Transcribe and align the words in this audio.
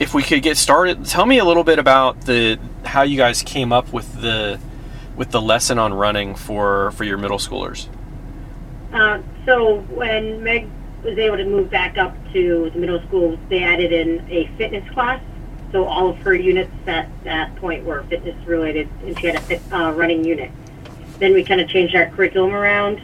if 0.00 0.14
we 0.14 0.22
could 0.22 0.42
get 0.42 0.56
started, 0.56 1.04
tell 1.04 1.26
me 1.26 1.38
a 1.38 1.44
little 1.44 1.62
bit 1.62 1.78
about 1.78 2.22
the 2.22 2.58
how 2.84 3.02
you 3.02 3.18
guys 3.18 3.42
came 3.42 3.72
up 3.72 3.92
with 3.92 4.20
the 4.20 4.58
with 5.14 5.30
the 5.30 5.40
lesson 5.40 5.78
on 5.78 5.92
running 5.92 6.34
for 6.34 6.90
for 6.92 7.04
your 7.04 7.18
middle 7.18 7.38
schoolers. 7.38 7.86
Uh, 8.92 9.20
so 9.44 9.80
when 9.90 10.42
Meg 10.42 10.68
was 11.04 11.16
able 11.18 11.36
to 11.36 11.44
move 11.44 11.70
back 11.70 11.98
up 11.98 12.16
to 12.32 12.70
the 12.70 12.78
middle 12.78 13.00
school, 13.02 13.38
they 13.48 13.62
added 13.62 13.92
in 13.92 14.26
a 14.30 14.46
fitness 14.56 14.88
class. 14.90 15.22
So 15.70 15.84
all 15.84 16.08
of 16.08 16.18
her 16.18 16.34
units 16.34 16.72
at 16.86 17.08
that 17.24 17.54
point 17.56 17.84
were 17.84 18.02
fitness 18.04 18.34
related, 18.46 18.88
and 19.04 19.18
she 19.20 19.26
had 19.26 19.36
a 19.36 19.40
fit, 19.42 19.62
uh, 19.70 19.92
running 19.92 20.24
unit. 20.24 20.50
Then 21.18 21.32
we 21.32 21.44
kind 21.44 21.60
of 21.60 21.68
changed 21.68 21.94
our 21.94 22.06
curriculum 22.06 22.54
around, 22.54 23.00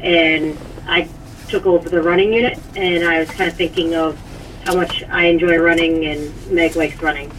and 0.00 0.58
I 0.88 1.08
took 1.48 1.66
over 1.66 1.88
the 1.88 2.02
running 2.02 2.32
unit, 2.32 2.58
and 2.74 3.04
I 3.04 3.20
was 3.20 3.30
kind 3.30 3.48
of 3.48 3.56
thinking 3.56 3.94
of 3.94 4.18
how 4.64 4.74
much 4.74 5.02
I 5.04 5.26
enjoy 5.26 5.56
running 5.58 6.06
and 6.06 6.50
Meg 6.50 6.76
likes 6.76 7.00
running, 7.02 7.32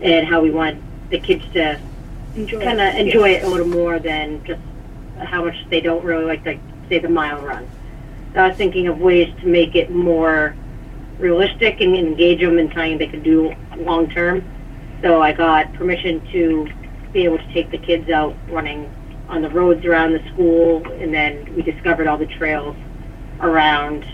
and 0.00 0.26
how 0.26 0.40
we 0.40 0.50
want 0.50 0.82
the 1.10 1.18
kids 1.18 1.44
to 1.52 1.78
kind 2.34 2.80
of 2.80 2.94
enjoy 2.94 3.30
it 3.30 3.44
a 3.44 3.48
little 3.48 3.66
more 3.66 3.98
than 3.98 4.44
just 4.44 4.60
how 5.18 5.44
much 5.44 5.56
they 5.68 5.80
don't 5.80 6.04
really 6.04 6.24
like, 6.24 6.46
like 6.46 6.60
say 6.88 6.98
the 6.98 7.08
mile 7.08 7.40
run. 7.42 7.68
So 8.32 8.40
I 8.40 8.48
was 8.48 8.56
thinking 8.56 8.86
of 8.86 9.00
ways 9.00 9.34
to 9.40 9.46
make 9.46 9.74
it 9.74 9.90
more 9.90 10.54
realistic 11.18 11.80
and 11.80 11.96
engage 11.96 12.40
them 12.40 12.58
in 12.58 12.68
something 12.68 12.98
they 12.98 13.08
could 13.08 13.24
do 13.24 13.54
long 13.76 14.08
term. 14.08 14.44
So 15.02 15.20
I 15.20 15.32
got 15.32 15.72
permission 15.74 16.20
to 16.32 16.68
be 17.12 17.24
able 17.24 17.38
to 17.38 17.52
take 17.52 17.70
the 17.70 17.78
kids 17.78 18.08
out 18.08 18.36
running 18.48 18.94
on 19.28 19.42
the 19.42 19.50
roads 19.50 19.84
around 19.84 20.12
the 20.12 20.24
school, 20.32 20.86
and 20.94 21.12
then 21.12 21.54
we 21.54 21.62
discovered 21.62 22.06
all 22.06 22.16
the 22.16 22.26
trails 22.26 22.76
around 23.40 24.04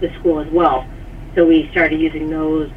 the 0.00 0.12
school 0.18 0.40
as 0.40 0.48
well. 0.50 0.86
So 1.34 1.46
we 1.46 1.68
started 1.70 2.00
using 2.00 2.28
those 2.30 2.70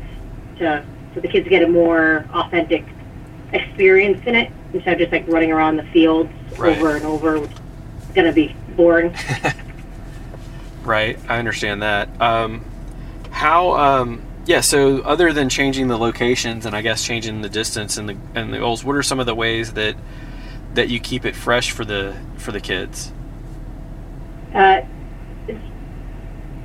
to 0.59 0.85
so 1.13 1.19
the 1.19 1.27
kids 1.27 1.47
get 1.47 1.61
a 1.63 1.67
more 1.67 2.25
authentic 2.33 2.85
experience 3.51 4.25
in 4.25 4.35
it 4.35 4.51
instead 4.73 4.93
of 4.93 4.99
just 4.99 5.11
like 5.11 5.27
running 5.27 5.51
around 5.51 5.77
the 5.77 5.83
fields 5.83 6.31
Right. 6.57 6.77
over 6.77 6.95
and 6.95 7.05
over, 7.05 7.39
which 7.39 7.51
is 7.51 8.15
going 8.15 8.27
to 8.27 8.33
be 8.33 8.55
boring. 8.75 9.13
Right, 10.83 11.17
I 11.29 11.37
understand 11.39 11.81
that. 11.81 12.09
Um, 12.21 12.63
how? 13.31 13.71
Um, 13.71 14.21
yeah. 14.45 14.59
So, 14.59 14.99
other 15.03 15.31
than 15.31 15.47
changing 15.47 15.87
the 15.87 15.97
locations 15.97 16.65
and 16.65 16.75
I 16.75 16.81
guess 16.81 17.05
changing 17.05 17.41
the 17.41 17.47
distance 17.47 17.97
and 17.97 18.09
the 18.09 18.17
and 18.35 18.53
the 18.53 18.59
goals, 18.59 18.83
what 18.83 18.97
are 18.97 19.03
some 19.03 19.21
of 19.21 19.25
the 19.25 19.33
ways 19.33 19.71
that 19.73 19.95
that 20.73 20.89
you 20.89 20.99
keep 20.99 21.23
it 21.25 21.37
fresh 21.37 21.71
for 21.71 21.85
the 21.85 22.13
for 22.35 22.51
the 22.51 22.59
kids? 22.59 23.13
Uh, 24.53 24.81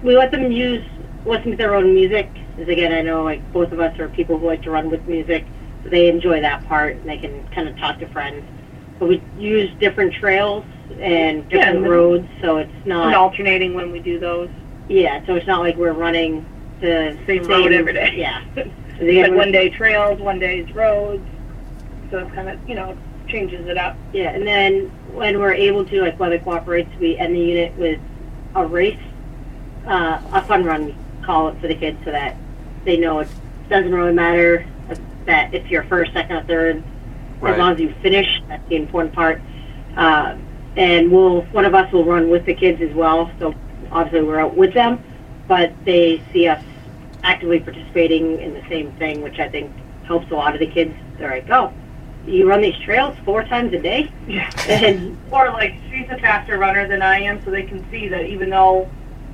we 0.02 0.17
let 0.17 0.33
them 0.33 0.50
use 0.50 0.84
listen 1.24 1.50
to 1.52 1.56
their 1.56 1.74
own 1.74 1.94
music. 1.94 2.30
Because 2.56 2.72
again, 2.72 2.92
I 2.92 3.02
know 3.02 3.22
like 3.24 3.52
both 3.52 3.72
of 3.72 3.80
us 3.80 3.98
are 3.98 4.08
people 4.08 4.38
who 4.38 4.47
like 4.47 4.62
to 4.62 4.70
run 4.70 4.91
with 4.91 5.06
music, 5.06 5.44
so 5.84 5.91
they 5.91 6.08
enjoy 6.08 6.41
that 6.41 6.66
part 6.66 6.97
and 6.97 7.08
they 7.08 7.19
can 7.19 7.47
kind 7.55 7.69
of 7.69 7.77
talk 7.78 7.98
to 8.00 8.06
friends. 8.08 8.44
But 8.98 9.08
we 9.08 9.22
use 9.39 9.70
different 9.78 10.12
trails 10.14 10.64
and 11.00 11.44
Yeah, 11.50 11.58
different 11.58 11.77
and 11.78 11.89
roads, 11.91 12.28
so 12.41 12.56
it's 12.56 12.72
not 12.86 13.14
alternating 13.14 13.74
when 13.74 13.92
we 13.92 14.00
do 14.00 14.19
those. 14.19 14.48
yeah. 14.89 15.24
So 15.27 15.34
it's 15.36 15.46
not 15.46 15.61
like 15.61 15.77
we're 15.77 15.92
running 15.92 16.44
the 16.80 17.16
Same 17.27 17.46
road 17.46 17.72
every 17.72 17.92
day. 17.92 18.14
Yeah. 18.16 18.42
So 18.98 19.05
like 19.05 19.33
one 19.33 19.52
day 19.52 19.69
trails, 19.69 20.20
one 20.20 20.41
day's 20.41 20.69
roads. 20.74 21.24
So 22.11 22.19
it's 22.19 22.34
kind 22.34 22.48
of, 22.48 22.69
you 22.69 22.74
know, 22.74 22.98
changes 23.28 23.69
it 23.69 23.78
up. 23.78 23.96
Yeah, 24.12 24.30
and 24.30 24.44
then 24.44 24.91
when 25.14 25.39
we're 25.39 25.52
able 25.52 25.84
to, 25.84 26.00
like 26.00 26.19
weather 26.19 26.41
cooperates, 26.41 26.91
we 26.98 27.16
end 27.16 27.36
the 27.36 27.41
unit 27.41 27.78
with 27.78 28.00
a 28.56 28.66
race, 28.66 28.98
uh, 29.86 30.20
a 30.33 30.42
fun 30.46 30.64
run, 30.64 30.96
call 31.29 31.48
it 31.48 31.61
for 31.61 31.69
the 31.69 31.75
kids, 31.75 31.98
so 32.07 32.11
that 32.11 32.34
they 32.87 32.97
know 32.97 33.19
it 33.19 33.29
doesn't 33.69 33.93
really 33.93 34.15
matter 34.15 34.67
that 35.27 35.53
if 35.53 35.70
you're 35.70 35.83
first, 35.85 36.11
second, 36.15 36.37
or 36.37 36.43
third, 36.45 36.83
Right. 37.39 37.53
as 37.53 37.59
long 37.59 37.73
as 37.75 37.81
you 37.81 37.93
finish. 38.03 38.27
That's 38.48 38.67
the 38.70 38.77
important 38.77 39.15
part. 39.15 39.43
Uh, 39.95 40.37
and 40.77 41.12
we'll 41.12 41.43
one 41.53 41.67
of 41.67 41.75
us 41.75 41.93
will 41.93 42.05
run 42.07 42.30
with 42.30 42.47
the 42.47 42.55
kids 42.55 42.80
as 42.80 42.95
well. 42.95 43.30
So 43.39 43.55
obviously 43.92 44.23
we're 44.27 44.41
out 44.41 44.57
with 44.57 44.73
them, 44.73 45.05
but 45.47 45.70
they 45.85 46.23
see 46.33 46.48
us 46.48 46.64
actively 47.23 47.61
participating 47.61 48.41
in 48.41 48.55
the 48.55 48.63
same 48.70 48.91
thing, 48.92 49.20
which 49.20 49.39
I 49.39 49.48
think 49.51 49.70
helps 50.05 50.31
a 50.31 50.35
lot 50.35 50.55
of 50.55 50.61
the 50.61 50.67
kids. 50.67 50.95
They're 51.19 51.31
like, 51.31 51.51
oh, 51.51 51.73
you 52.27 52.48
run 52.48 52.63
these 52.63 52.79
trails 52.79 53.14
four 53.27 53.45
times 53.45 53.73
a 53.75 53.79
day? 53.79 54.11
Yeah. 54.27 54.51
And 54.67 55.19
Or 55.31 55.51
like 55.51 55.75
she's 55.91 56.08
a 56.08 56.17
faster 56.19 56.57
runner 56.58 56.89
than 56.89 57.02
I 57.02 57.20
am, 57.20 57.45
so 57.45 57.51
they 57.51 57.64
can 57.64 57.85
see 57.91 58.08
that 58.08 58.25
even 58.25 58.48
though 58.48 58.89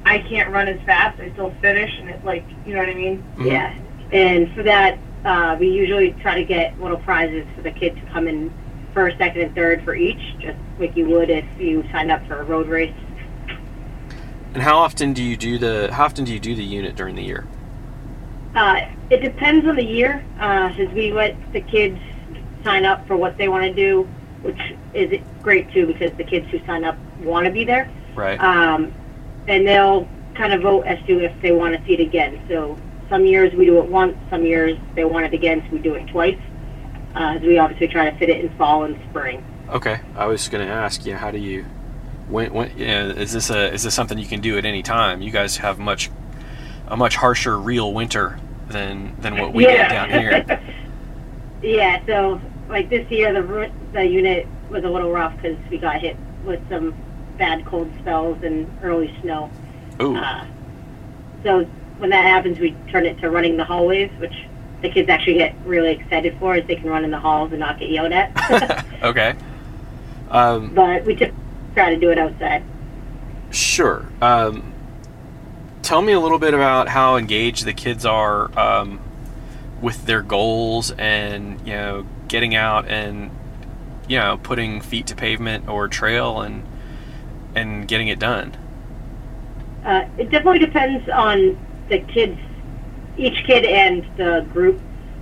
I 0.05 0.19
can't 0.19 0.51
run 0.51 0.69
as 0.69 0.81
fast, 0.83 1.19
I 1.21 1.31
still 1.33 1.53
finish, 1.61 1.91
and 1.99 2.11
it's 2.11 2.25
like, 2.25 2.45
you 2.67 2.75
know 2.75 2.81
what 2.81 2.89
I 2.89 2.95
mean? 2.95 3.25
Mhm. 3.37 3.51
yeah, 3.51 3.73
and 4.13 4.53
for 4.53 4.63
that, 4.63 4.99
uh, 5.25 5.57
we 5.59 5.69
usually 5.69 6.13
try 6.23 6.35
to 6.35 6.45
get 6.45 6.81
little 6.81 6.99
prizes 6.99 7.47
for 7.57 7.63
the 7.63 7.71
kid 7.71 7.97
to 7.97 8.03
come 8.13 8.29
in 8.29 8.51
first, 8.93 9.17
second, 9.19 9.41
and 9.43 9.55
third 9.55 9.83
for 9.83 9.95
each, 9.95 10.21
just 10.41 10.59
like 10.79 10.97
you 10.97 11.07
would 11.07 11.31
if 11.31 11.45
you 11.59 11.85
signed 11.91 12.11
up 12.11 12.25
for 12.27 12.41
a 12.41 12.45
road 12.45 12.69
race. 12.69 12.93
And 14.53 14.63
how 14.63 14.79
often 14.79 15.13
do 15.15 15.23
you 15.23 15.37
do 15.37 15.59
the 15.59 15.91
how 15.93 16.05
often 16.05 16.25
do 16.25 16.33
you 16.33 16.39
do 16.39 16.55
the 16.55 16.63
unit 16.63 16.95
during 16.95 17.17
the 17.17 17.25
year? 17.25 17.45
Uh, 18.55 18.83
it 19.11 19.21
depends 19.21 19.67
on 19.67 19.75
the 19.75 19.85
year, 19.85 20.25
uh, 20.39 20.73
since 20.77 20.93
we 20.93 21.13
let 21.13 21.37
the 21.53 21.61
kids 21.61 21.99
sign 22.63 22.85
up 22.85 23.07
for 23.07 23.17
what 23.17 23.37
they 23.37 23.49
want 23.49 23.65
to 23.65 23.75
do, 23.75 24.09
which 24.43 24.61
is 24.93 25.21
great 25.43 25.73
too 25.73 25.87
because 25.87 26.13
the 26.17 26.25
kids 26.25 26.49
who 26.51 26.65
sign 26.67 26.85
up 26.85 26.97
want 27.21 27.47
to 27.47 27.53
be 27.53 27.65
there. 27.65 27.91
Right. 28.15 28.41
um, 28.41 28.93
and 29.47 29.67
they'll 29.67 30.09
kind 30.35 30.53
of 30.53 30.63
vote 30.63 30.83
as 30.87 31.05
to 31.07 31.21
if 31.21 31.33
they 31.43 31.53
want 31.53 31.77
to 31.77 31.87
see 31.87 31.95
it 31.95 32.01
again. 32.01 32.45
So 32.49 32.79
some 33.09 33.27
years 33.27 33.55
we 33.55 33.67
do 33.67 33.79
it 33.79 33.87
once, 33.87 34.17
some 34.31 34.45
years 34.45 34.79
they 34.95 35.05
want 35.05 35.27
it 35.27 35.35
again, 35.35 35.63
so 35.67 35.77
we 35.77 35.79
do 35.79 35.95
it 35.95 36.07
twice. 36.09 36.39
Uh, 37.15 37.39
we 37.43 37.59
obviously 37.59 37.89
try 37.89 38.11
to 38.11 38.19
fit 38.19 38.29
it 38.29 38.45
in 38.45 38.57
fall 38.57 38.85
and 38.85 38.99
spring. 39.11 39.45
Okay, 39.69 40.01
I 40.17 40.27
was 40.27 40.49
going 40.49 40.67
to 40.67 40.73
ask 40.73 41.07
you, 41.07 41.15
how 41.15 41.31
do 41.31 41.39
you, 41.39 41.65
when, 42.29 42.53
when, 42.53 42.77
yeah, 42.77 43.07
is 43.07 43.33
this 43.33 43.51
a, 43.51 43.73
is 43.73 43.85
this 43.85 43.95
something 43.95 44.19
you 44.19 44.27
can 44.27 44.41
do 44.41 44.59
at 44.59 44.65
any 44.65 44.83
time? 44.83 45.23
You 45.23 45.31
guys 45.31 45.57
have 45.59 45.79
much, 45.79 46.11
a 46.89 46.97
much 46.97 47.17
harsher 47.17 47.59
real 47.59 47.93
winter 47.93 48.39
than 48.69 49.15
than 49.21 49.39
what 49.39 49.53
we 49.53 49.65
get 49.65 49.91
down 49.91 50.11
here. 50.11 50.61
yeah. 51.63 52.05
So 52.07 52.41
like 52.69 52.89
this 52.91 53.11
year, 53.11 53.33
the 53.33 53.71
the 53.93 54.05
unit 54.05 54.47
was 54.71 54.85
a 54.85 54.89
little 54.89 55.11
rough 55.11 55.37
because 55.37 55.59
we 55.71 55.79
got 55.79 56.01
hit 56.01 56.17
with 56.45 56.61
some 56.69 56.95
bad 57.39 57.65
cold 57.65 57.91
spells 58.01 58.43
and 58.43 58.71
early 58.83 59.15
snow. 59.23 59.51
Ooh, 60.01 60.17
Uh, 60.17 60.45
so 61.43 61.65
when 61.99 62.11
that 62.11 62.25
happens, 62.25 62.59
we 62.59 62.75
turn 62.91 63.07
it 63.07 63.19
to 63.21 63.31
running 63.31 63.57
the 63.57 63.65
hallways, 63.65 64.11
which 64.19 64.35
the 64.83 64.89
kids 64.89 65.09
actually 65.09 65.35
get 65.35 65.55
really 65.65 65.93
excited 65.93 66.37
for, 66.39 66.55
as 66.55 66.67
they 66.67 66.77
can 66.77 66.89
run 66.89 67.05
in 67.05 67.11
the 67.11 67.19
halls 67.19 67.51
and 67.51 67.61
not 67.61 67.79
get 67.79 67.91
yelled 67.91 68.13
at. 68.13 68.85
okay. 69.03 69.35
Um, 70.31 70.75
but 70.75 71.05
we 71.05 71.15
just 71.15 71.33
try 71.75 71.95
to 71.95 72.01
do 72.01 72.11
it 72.11 72.19
outside. 72.19 72.63
Sure. 73.51 74.05
Um, 74.21 74.73
tell 75.83 76.03
me 76.03 76.13
a 76.13 76.21
little 76.21 76.39
bit 76.39 76.55
about 76.55 76.89
how 76.89 77.17
engaged 77.17 77.65
the 77.65 77.73
kids 77.73 78.05
are 78.05 78.59
um, 78.59 79.01
with 79.81 80.07
their 80.07 80.23
goals 80.23 80.91
and 80.93 81.61
you 81.67 81.75
know 81.75 82.07
getting 82.27 82.55
out 82.55 82.89
and 82.89 83.31
you 84.09 84.19
know 84.19 84.41
putting 84.43 84.81
feet 84.81 85.07
to 85.09 85.15
pavement 85.15 85.69
or 85.69 85.87
trail 85.89 86.41
and 86.41 86.67
and 87.55 87.87
getting 87.87 88.09
it 88.09 88.19
done. 88.19 88.57
Uh, 89.85 90.07
it 90.19 90.31
definitely 90.31 90.61
depends 90.61 91.09
on 91.11 91.59
the 91.89 91.99
kids, 91.99 92.39
each 93.17 93.45
kid 93.45 93.65
and 93.65 94.07
the 94.17 94.47
group. 94.53 94.81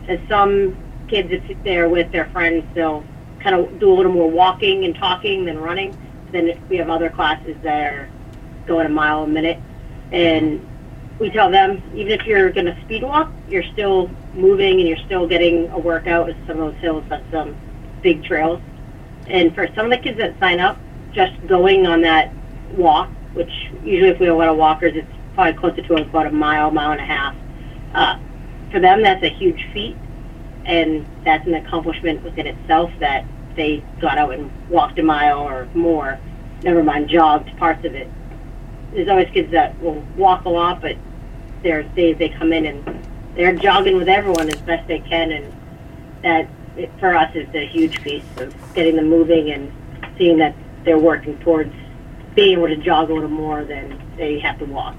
As 0.09 0.19
some 0.29 0.77
kids, 1.09 1.29
if 1.33 1.65
they're 1.65 1.89
with 1.89 2.11
their 2.13 2.27
friends, 2.27 2.65
they'll 2.75 3.05
kind 3.41 3.57
of 3.57 3.79
do 3.79 3.93
a 3.93 3.95
little 3.95 4.13
more 4.13 4.31
walking 4.31 4.85
and 4.85 4.95
talking 4.95 5.45
than 5.45 5.59
running. 5.59 5.97
Then 6.31 6.61
we 6.69 6.77
have 6.77 6.91
other 6.91 7.11
classes 7.11 7.57
that 7.63 7.93
are 7.93 8.09
going 8.67 8.87
a 8.87 8.89
mile 8.89 9.25
a 9.25 9.27
minute, 9.27 9.61
and 10.13 10.67
we 11.19 11.31
tell 11.31 11.51
them 11.51 11.83
even 11.95 12.13
if 12.13 12.27
you're 12.27 12.51
going 12.51 12.67
to 12.67 12.81
speed 12.85 13.03
walk, 13.03 13.31
you're 13.49 13.65
still 13.73 14.11
moving 14.35 14.81
and 14.81 14.89
you're 14.89 15.05
still 15.07 15.27
getting 15.27 15.69
a 15.71 15.79
workout 15.79 16.27
with 16.27 16.37
some 16.47 16.61
of 16.61 16.73
those 16.73 16.81
hills, 16.81 17.05
but 17.09 17.23
some 17.31 17.57
big 18.03 18.25
trails. 18.25 18.61
And 19.27 19.55
for 19.55 19.69
some 19.75 19.87
of 19.87 19.91
the 19.91 19.99
kids 19.99 20.19
that 20.19 20.39
sign 20.41 20.59
up, 20.59 20.79
just 21.13 21.47
going 21.47 21.87
on 21.87 22.03
that 22.03 22.33
walk, 22.77 23.09
which 23.35 23.51
usually 23.85 24.11
if 24.11 24.19
we 24.19 24.27
a 24.29 24.35
lot 24.35 24.49
of 24.49 24.57
walkers, 24.57 24.93
it's 24.95 25.07
probably 25.35 25.59
closer 25.59 25.83
to 25.83 25.95
about 25.95 26.27
a 26.27 26.31
mile, 26.31 26.71
mile 26.71 26.93
and 26.93 27.01
a 27.01 27.05
half. 27.05 27.35
Uh, 27.95 28.19
for 28.71 28.81
them, 28.81 29.03
that's 29.03 29.23
a 29.23 29.29
huge 29.29 29.67
feat, 29.73 29.97
and 30.65 31.07
that's 31.25 31.47
an 31.47 31.55
accomplishment 31.55 32.23
within 32.23 32.47
itself 32.47 32.91
that 33.01 33.25
they 33.55 33.85
got 34.01 34.19
out 34.19 34.33
and 34.33 34.51
walked 34.69 34.99
a 34.99 35.03
mile 35.03 35.41
or 35.41 35.69
more, 35.75 36.19
never 36.63 36.83
mind 36.83 37.09
jogged 37.09 37.55
parts 37.59 37.85
of 37.85 37.95
it. 37.95 38.09
There's 38.93 39.09
always 39.09 39.29
kids 39.31 39.51
that 39.53 39.79
will 39.83 40.03
walk 40.17 40.45
a 40.45 40.49
lot, 40.49 40.81
but 40.81 40.97
there's 41.63 41.87
days 41.95 42.17
they 42.19 42.29
come 42.29 42.53
in 42.53 42.67
and 42.67 43.07
they're 43.35 43.55
jogging 43.55 43.97
with 43.97 44.09
everyone 44.09 44.49
as 44.49 44.61
best 44.63 44.87
they 44.89 45.01
can, 45.01 45.33
and 45.33 45.53
that 46.23 46.49
it, 46.77 46.91
for 46.99 47.15
us 47.15 47.35
is 47.35 47.49
a 47.55 47.67
huge 47.67 48.03
piece 48.03 48.25
of 48.39 48.55
getting 48.75 48.97
them 48.97 49.09
moving 49.09 49.51
and 49.51 49.71
seeing 50.17 50.39
that 50.39 50.55
they're 50.85 50.99
working 50.99 51.39
towards 51.41 51.73
being 52.35 52.59
able 52.59 52.69
to 52.69 52.77
jog 52.77 53.11
a 53.11 53.15
little 53.15 53.29
more 53.29 53.65
than 53.65 54.01
they 54.17 54.39
have 54.39 54.59
to 54.59 54.65
walk. 54.65 54.97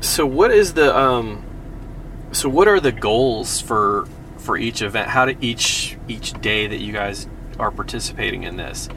So 0.00 0.26
what 0.26 0.50
is 0.50 0.74
the 0.74 0.96
um 0.96 1.44
so 2.32 2.48
what 2.48 2.68
are 2.68 2.80
the 2.80 2.92
goals 2.92 3.60
for 3.60 4.06
for 4.38 4.56
each 4.56 4.82
event? 4.82 5.08
How 5.08 5.26
do 5.26 5.36
each 5.40 5.98
each 6.08 6.32
day 6.40 6.66
that 6.66 6.78
you 6.78 6.92
guys 6.92 7.28
are 7.58 7.70
participating 7.70 8.44
in 8.44 8.56
this? 8.56 8.88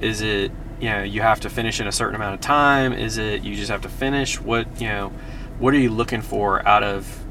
Is 0.00 0.20
it 0.20 0.52
you 0.80 0.90
know 0.90 1.02
you 1.02 1.22
have 1.22 1.40
to 1.40 1.50
finish 1.50 1.80
in 1.80 1.86
a 1.86 1.92
certain 1.92 2.14
amount 2.14 2.34
of 2.34 2.40
time? 2.40 2.92
Is 2.92 3.18
it 3.18 3.42
you 3.42 3.54
just 3.56 3.70
have 3.70 3.82
to 3.82 3.88
finish? 3.88 4.40
What 4.40 4.80
you 4.80 4.88
know? 4.88 5.12
What 5.58 5.72
are 5.72 5.78
you 5.78 5.90
looking 5.90 6.22
for 6.22 6.66
out 6.66 6.82
of 6.82 7.24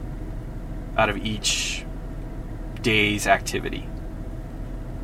out 0.98 1.10
of 1.10 1.18
each 1.18 1.86
day's 2.82 3.28
activity? 3.28 3.88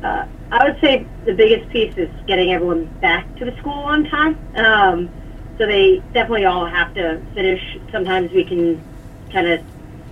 Uh, 0.02 0.26
I 0.52 0.68
would 0.68 0.78
say 0.82 1.06
the 1.24 1.32
biggest 1.32 1.70
piece 1.70 1.96
is 1.96 2.10
getting 2.26 2.52
everyone 2.52 2.84
back 3.00 3.26
to 3.38 3.46
the 3.46 3.56
school 3.56 3.72
on 3.72 4.04
time. 4.04 4.38
Um, 4.54 5.10
so 5.56 5.66
they 5.66 6.02
definitely 6.12 6.44
all 6.44 6.66
have 6.66 6.92
to 6.92 7.22
finish. 7.34 7.78
Sometimes 7.90 8.30
we 8.32 8.44
can 8.44 8.78
kind 9.32 9.46
of 9.46 9.60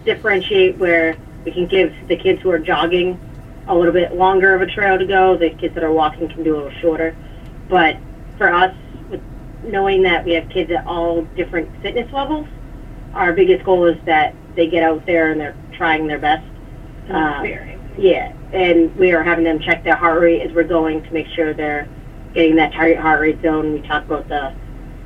differentiate 0.07 0.79
where 0.79 1.15
we 1.45 1.53
can 1.53 1.67
give 1.67 1.93
the 2.09 2.17
kids 2.17 2.41
who 2.41 2.51
are 2.51 2.59
jogging 2.59 3.21
a 3.69 3.75
little 3.75 3.93
bit 3.93 4.15
longer 4.15 4.55
of 4.55 4.63
a 4.63 4.67
trail 4.67 4.99
to 4.99 5.05
go. 5.05 5.37
The 5.37 5.51
kids 5.51 5.75
that 5.75 5.85
are 5.85 5.93
walking 5.93 6.27
can 6.29 6.43
do 6.43 6.55
a 6.55 6.57
little 6.57 6.81
shorter. 6.81 7.15
But 7.69 7.99
for 8.39 8.51
us, 8.51 8.75
with 9.11 9.21
knowing 9.65 10.03
that 10.05 10.25
we 10.25 10.33
have 10.33 10.49
kids 10.49 10.71
at 10.71 10.87
all 10.87 11.23
different 11.37 11.69
fitness 11.83 12.11
levels, 12.15 12.49
our 13.13 13.35
biggest 13.35 13.63
goal 13.67 13.85
is 13.85 13.99
that 14.07 14.35
they 14.57 14.69
get 14.69 14.83
out 14.85 15.05
there 15.05 15.33
and 15.33 15.39
they're 15.39 15.57
trying 15.77 16.07
their 16.07 16.19
best. 16.19 16.47
Um, 17.11 17.45
yeah, 17.99 18.33
and 18.53 18.95
we 18.97 19.13
are 19.13 19.23
having 19.23 19.45
them 19.45 19.61
check 19.61 19.85
their 19.85 19.97
heart 19.97 20.21
rate 20.21 20.43
as 20.43 20.53
we're 20.53 20.65
going 20.65 21.03
to 21.03 21.13
make 21.13 21.27
sure 21.29 21.55
they're 21.55 21.89
getting 22.35 22.57
that 22.57 22.73
target 22.73 22.99
heart 22.99 23.21
rate 23.21 23.41
zone. 23.43 23.73
We 23.73 23.81
talk 23.83 24.05
about 24.05 24.29
the 24.29 24.55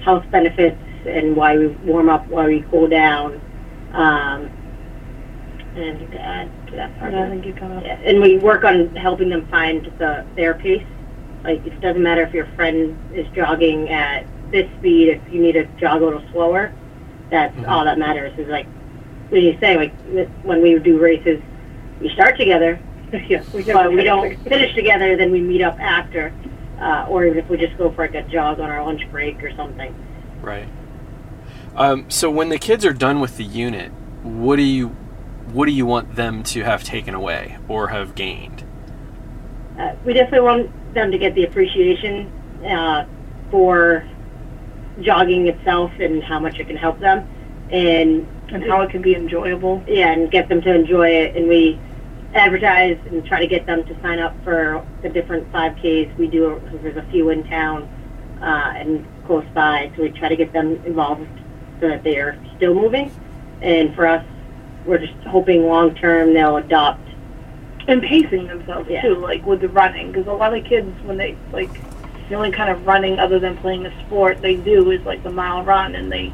health 0.03 0.25
benefits 0.31 0.81
and 1.07 1.37
why 1.37 1.57
we 1.57 1.69
warm 1.69 2.09
up, 2.09 2.27
why 2.29 2.47
we 2.47 2.65
cool 2.71 2.89
down. 2.89 3.41
Um, 3.93 4.51
and 5.77 5.99
to 6.13 6.21
add 6.21 6.51
to 6.69 6.77
that 6.77 6.99
part. 6.99 7.13
Yeah, 7.13 7.25
I 7.25 7.29
think 7.31 7.47
you 7.47 7.55
kind 7.55 7.73
of. 7.73 7.83
Yeah, 7.83 7.99
and 8.05 8.21
we 8.21 8.39
work 8.39 8.65
on 8.65 8.95
helping 8.97 9.29
them 9.29 9.47
find 9.49 9.85
the 9.99 10.25
their 10.37 10.55
pace. 10.55 10.85
Like 11.43 11.67
it 11.67 11.81
doesn't 11.81 12.03
matter 12.03 12.23
if 12.23 12.33
your 12.33 12.47
friend 12.55 12.97
is 13.13 13.27
jogging 13.35 13.89
at 13.91 14.25
this 14.51 14.71
speed. 14.79 15.09
If 15.09 15.33
you 15.33 15.41
need 15.43 15.53
to 15.53 15.65
jog 15.81 16.03
a 16.03 16.05
little 16.05 16.23
slower, 16.33 16.73
that's 17.31 17.57
Mhm. 17.57 17.69
all 17.69 17.85
that 17.85 17.99
matters. 17.99 18.33
Is 18.39 18.49
like 18.49 18.67
when 19.31 19.43
you 19.43 19.57
say 19.61 19.77
like 19.77 19.93
when 20.45 20.63
we 20.63 20.79
do 20.79 20.99
races, 20.99 21.41
we 22.00 22.08
start 22.11 22.37
together, 22.37 22.79
yeah, 23.29 23.43
we 23.52 23.62
but 23.64 23.93
we 23.93 24.05
don't 24.05 24.37
finish 24.49 24.75
together. 24.75 25.17
Then 25.17 25.31
we 25.31 25.41
meet 25.41 25.62
up 25.62 25.79
after, 25.79 26.32
uh, 26.81 27.06
or 27.08 27.26
even 27.26 27.38
if 27.38 27.49
we 27.49 27.56
just 27.56 27.76
go 27.79 27.91
for 27.93 28.06
like 28.06 28.14
a 28.14 28.23
jog 28.23 28.61
on 28.61 28.70
our 28.70 28.85
lunch 28.85 29.02
break 29.11 29.43
or 29.43 29.55
something. 29.55 29.94
Right. 30.41 30.69
Um, 31.76 32.08
so 32.11 32.31
when 32.31 32.49
the 32.50 32.58
kids 32.58 32.85
are 32.85 32.93
done 32.93 33.20
with 33.20 33.37
the 33.37 33.44
unit, 33.44 33.93
what 34.23 34.56
do 34.56 34.62
you 34.62 34.88
what 35.52 35.67
do 35.67 35.73
you 35.73 35.87
want 35.87 36.17
them 36.17 36.43
to 36.43 36.62
have 36.62 36.82
taken 36.82 37.14
away 37.14 37.58
or 37.69 37.88
have 37.88 38.14
gained? 38.14 38.64
Uh, 39.79 39.94
we 40.05 40.12
definitely 40.12 40.40
want 40.40 40.94
them 40.94 41.11
to 41.11 41.19
get 41.19 41.35
the 41.35 41.44
appreciation 41.44 42.32
uh, 42.64 43.06
for 43.50 44.08
jogging 45.00 45.49
itself 45.49 45.93
and 46.00 46.23
how 46.23 46.38
much 46.38 46.58
it 46.58 46.67
can 46.67 46.76
help 46.76 46.99
them, 47.00 47.29
and 47.70 48.26
and 48.49 48.62
how 48.64 48.82
it 48.82 48.91
can 48.91 49.02
be 49.02 49.14
enjoyable. 49.14 49.82
yeah, 49.87 50.12
and 50.12 50.31
get 50.31 50.49
them 50.49 50.61
to 50.62 50.75
enjoy 50.75 51.08
it. 51.08 51.37
And 51.37 51.49
we 51.49 51.79
advertise 52.35 52.99
and 53.06 53.25
try 53.25 53.41
to 53.41 53.46
get 53.46 53.67
them 53.67 53.85
to 53.85 54.00
sign 54.02 54.19
up 54.19 54.35
for 54.44 54.85
the 55.02 55.08
different 55.08 55.50
5Ks 55.52 56.17
we 56.17 56.26
do. 56.26 56.61
Because 56.64 56.81
there's 56.82 56.96
a 56.96 57.08
few 57.11 57.31
in 57.31 57.44
town 57.44 57.88
uh, 58.41 58.73
and 58.76 59.06
close 59.26 59.46
by, 59.55 59.91
so 59.96 60.02
we 60.02 60.11
try 60.11 60.29
to 60.29 60.37
get 60.37 60.52
them 60.52 60.82
involved 60.85 61.26
so 61.81 61.88
that 61.88 62.02
they 62.05 62.17
are 62.19 62.37
still 62.56 62.75
moving. 62.75 63.11
And 63.62 63.94
for 63.94 64.06
us, 64.06 64.25
we're 64.85 64.99
just 64.99 65.14
hoping 65.26 65.67
long 65.67 65.94
term 65.94 66.35
they'll 66.35 66.56
adopt. 66.56 67.00
and 67.87 68.00
pacing 68.02 68.47
themselves 68.47 68.88
Yeah. 68.88 69.02
too, 69.02 69.14
like 69.17 69.44
with 69.44 69.61
the 69.61 69.69
running, 69.69 70.11
because 70.11 70.26
a 70.26 70.32
lot 70.32 70.56
of 70.56 70.64
kids 70.64 70.90
when 71.05 71.17
they 71.19 71.37
like 71.52 71.70
the 72.31 72.35
only 72.35 72.50
kind 72.50 72.70
of 72.70 72.87
running 72.87 73.19
other 73.19 73.38
than 73.38 73.58
playing 73.58 73.85
a 73.85 74.00
sport 74.06 74.40
they 74.40 74.56
do 74.56 74.90
is 74.90 75.05
like 75.05 75.23
the 75.23 75.31
mile 75.31 75.62
run, 75.62 75.94
and 75.94 76.11
they 76.11 76.32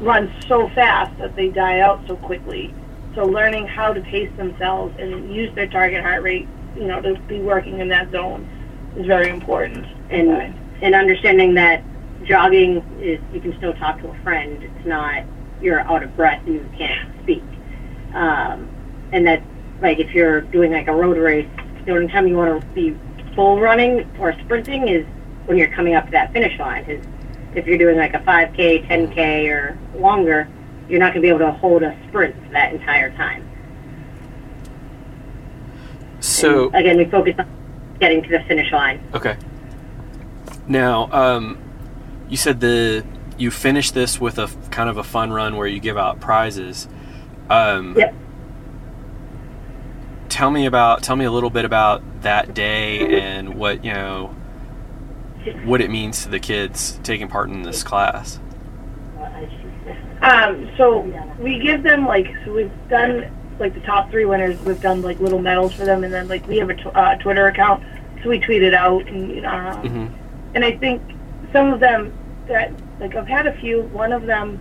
run 0.00 0.32
so 0.48 0.68
fast 0.70 1.16
that 1.18 1.36
they 1.36 1.48
die 1.48 1.80
out 1.80 2.00
so 2.06 2.16
quickly. 2.16 2.74
So 3.14 3.24
learning 3.24 3.66
how 3.66 3.92
to 3.92 4.00
pace 4.00 4.30
themselves 4.36 4.94
and 4.98 5.34
use 5.34 5.54
their 5.54 5.68
target 5.68 6.02
heart 6.02 6.22
rate, 6.22 6.48
you 6.76 6.84
know, 6.84 7.00
to 7.00 7.18
be 7.28 7.38
working 7.40 7.80
in 7.80 7.88
that 7.88 8.10
zone 8.10 8.48
is 8.96 9.06
very 9.06 9.30
important. 9.30 9.86
And 10.10 10.54
and 10.82 10.94
understanding 10.94 11.54
that 11.54 11.82
jogging 12.24 12.78
is 13.00 13.20
you 13.32 13.40
can 13.40 13.56
still 13.58 13.74
talk 13.74 14.00
to 14.00 14.08
a 14.08 14.18
friend. 14.22 14.62
It's 14.62 14.86
not 14.86 15.24
you're 15.60 15.80
out 15.80 16.02
of 16.02 16.14
breath 16.16 16.42
and 16.46 16.54
you 16.54 16.70
can't 16.76 17.08
speak. 17.22 17.44
Um, 18.14 18.68
and 19.12 19.26
that 19.26 19.42
like 19.80 19.98
if 19.98 20.12
you're 20.12 20.40
doing 20.40 20.72
like 20.72 20.88
a 20.88 20.94
road 20.94 21.16
race, 21.16 21.48
the 21.86 21.92
only 21.92 22.08
time 22.08 22.26
you 22.26 22.36
want 22.36 22.60
to 22.60 22.66
be 22.68 22.96
full 23.34 23.60
running 23.60 24.10
or 24.18 24.32
sprinting 24.40 24.88
is 24.88 25.06
when 25.46 25.56
you're 25.56 25.68
coming 25.68 25.94
up 25.94 26.06
to 26.06 26.10
that 26.12 26.32
finish 26.32 26.58
line. 26.58 26.84
'Cause 26.84 27.04
if 27.54 27.66
you're 27.66 27.78
doing 27.78 27.96
like 27.96 28.14
a 28.14 28.18
5K, 28.20 28.86
10K, 28.88 29.48
or 29.48 29.78
longer, 29.96 30.48
you're 30.88 31.00
not 31.00 31.12
going 31.12 31.16
to 31.16 31.20
be 31.22 31.28
able 31.28 31.38
to 31.40 31.52
hold 31.52 31.82
a 31.82 31.96
sprint 32.08 32.34
for 32.44 32.50
that 32.52 32.72
entire 32.72 33.10
time. 33.16 33.48
So 36.20 36.66
And 36.66 36.76
again, 36.76 36.96
we 36.96 37.04
focus 37.04 37.34
on 37.38 37.46
getting 38.00 38.22
to 38.22 38.28
the 38.28 38.40
finish 38.40 38.72
line. 38.72 39.00
okay. 39.14 39.36
Now, 40.66 41.10
um, 41.12 41.58
you 42.28 42.36
said 42.38 42.60
the 42.60 43.04
you 43.36 43.50
finish 43.50 43.90
this 43.90 44.20
with 44.20 44.38
a 44.38 44.48
kind 44.70 44.88
of 44.88 44.96
a 44.96 45.02
fun 45.04 45.30
run 45.32 45.56
where 45.56 45.66
you 45.66 45.80
give 45.80 45.98
out 45.98 46.20
prizes. 46.20 46.88
Um, 47.50 47.94
Yep. 47.98 48.14
Tell 50.30 50.50
me 50.50 50.66
about 50.66 51.02
tell 51.02 51.14
me 51.16 51.26
a 51.26 51.30
little 51.30 51.50
bit 51.50 51.64
about 51.64 52.02
that 52.22 52.54
day 52.54 53.20
and 53.20 53.54
what 53.56 53.84
you 53.84 53.92
know 53.92 54.34
what 55.64 55.80
it 55.80 55.90
means 55.90 56.22
to 56.22 56.28
the 56.28 56.40
kids 56.40 56.98
taking 57.02 57.28
part 57.28 57.48
in 57.48 57.62
this 57.62 57.82
class. 57.82 58.38
Um, 60.22 60.70
so 60.76 61.00
we 61.38 61.58
give 61.58 61.82
them 61.82 62.06
like 62.06 62.34
so 62.44 62.52
we've 62.52 62.72
done 62.88 63.30
like 63.58 63.74
the 63.74 63.80
top 63.80 64.10
three 64.10 64.24
winners. 64.24 64.58
We've 64.62 64.80
done 64.80 65.02
like 65.02 65.20
little 65.20 65.38
medals 65.38 65.74
for 65.74 65.84
them, 65.84 66.02
and 66.04 66.12
then 66.12 66.28
like 66.28 66.46
we 66.48 66.56
have 66.58 66.70
a 66.70 66.74
tw- 66.74 66.94
uh, 66.94 67.16
Twitter 67.16 67.46
account, 67.46 67.84
so 68.22 68.30
we 68.30 68.38
tweet 68.38 68.62
it 68.62 68.74
out, 68.74 69.06
and 69.06 69.30
you 69.30 69.42
know, 69.42 69.50
um, 69.50 69.88
hmm 69.88 70.06
and 70.54 70.64
I 70.64 70.76
think 70.76 71.02
some 71.52 71.72
of 71.72 71.80
them 71.80 72.12
that 72.46 72.72
like 73.00 73.16
I've 73.16 73.26
had 73.26 73.46
a 73.46 73.58
few. 73.58 73.82
One 73.82 74.12
of 74.12 74.24
them 74.24 74.58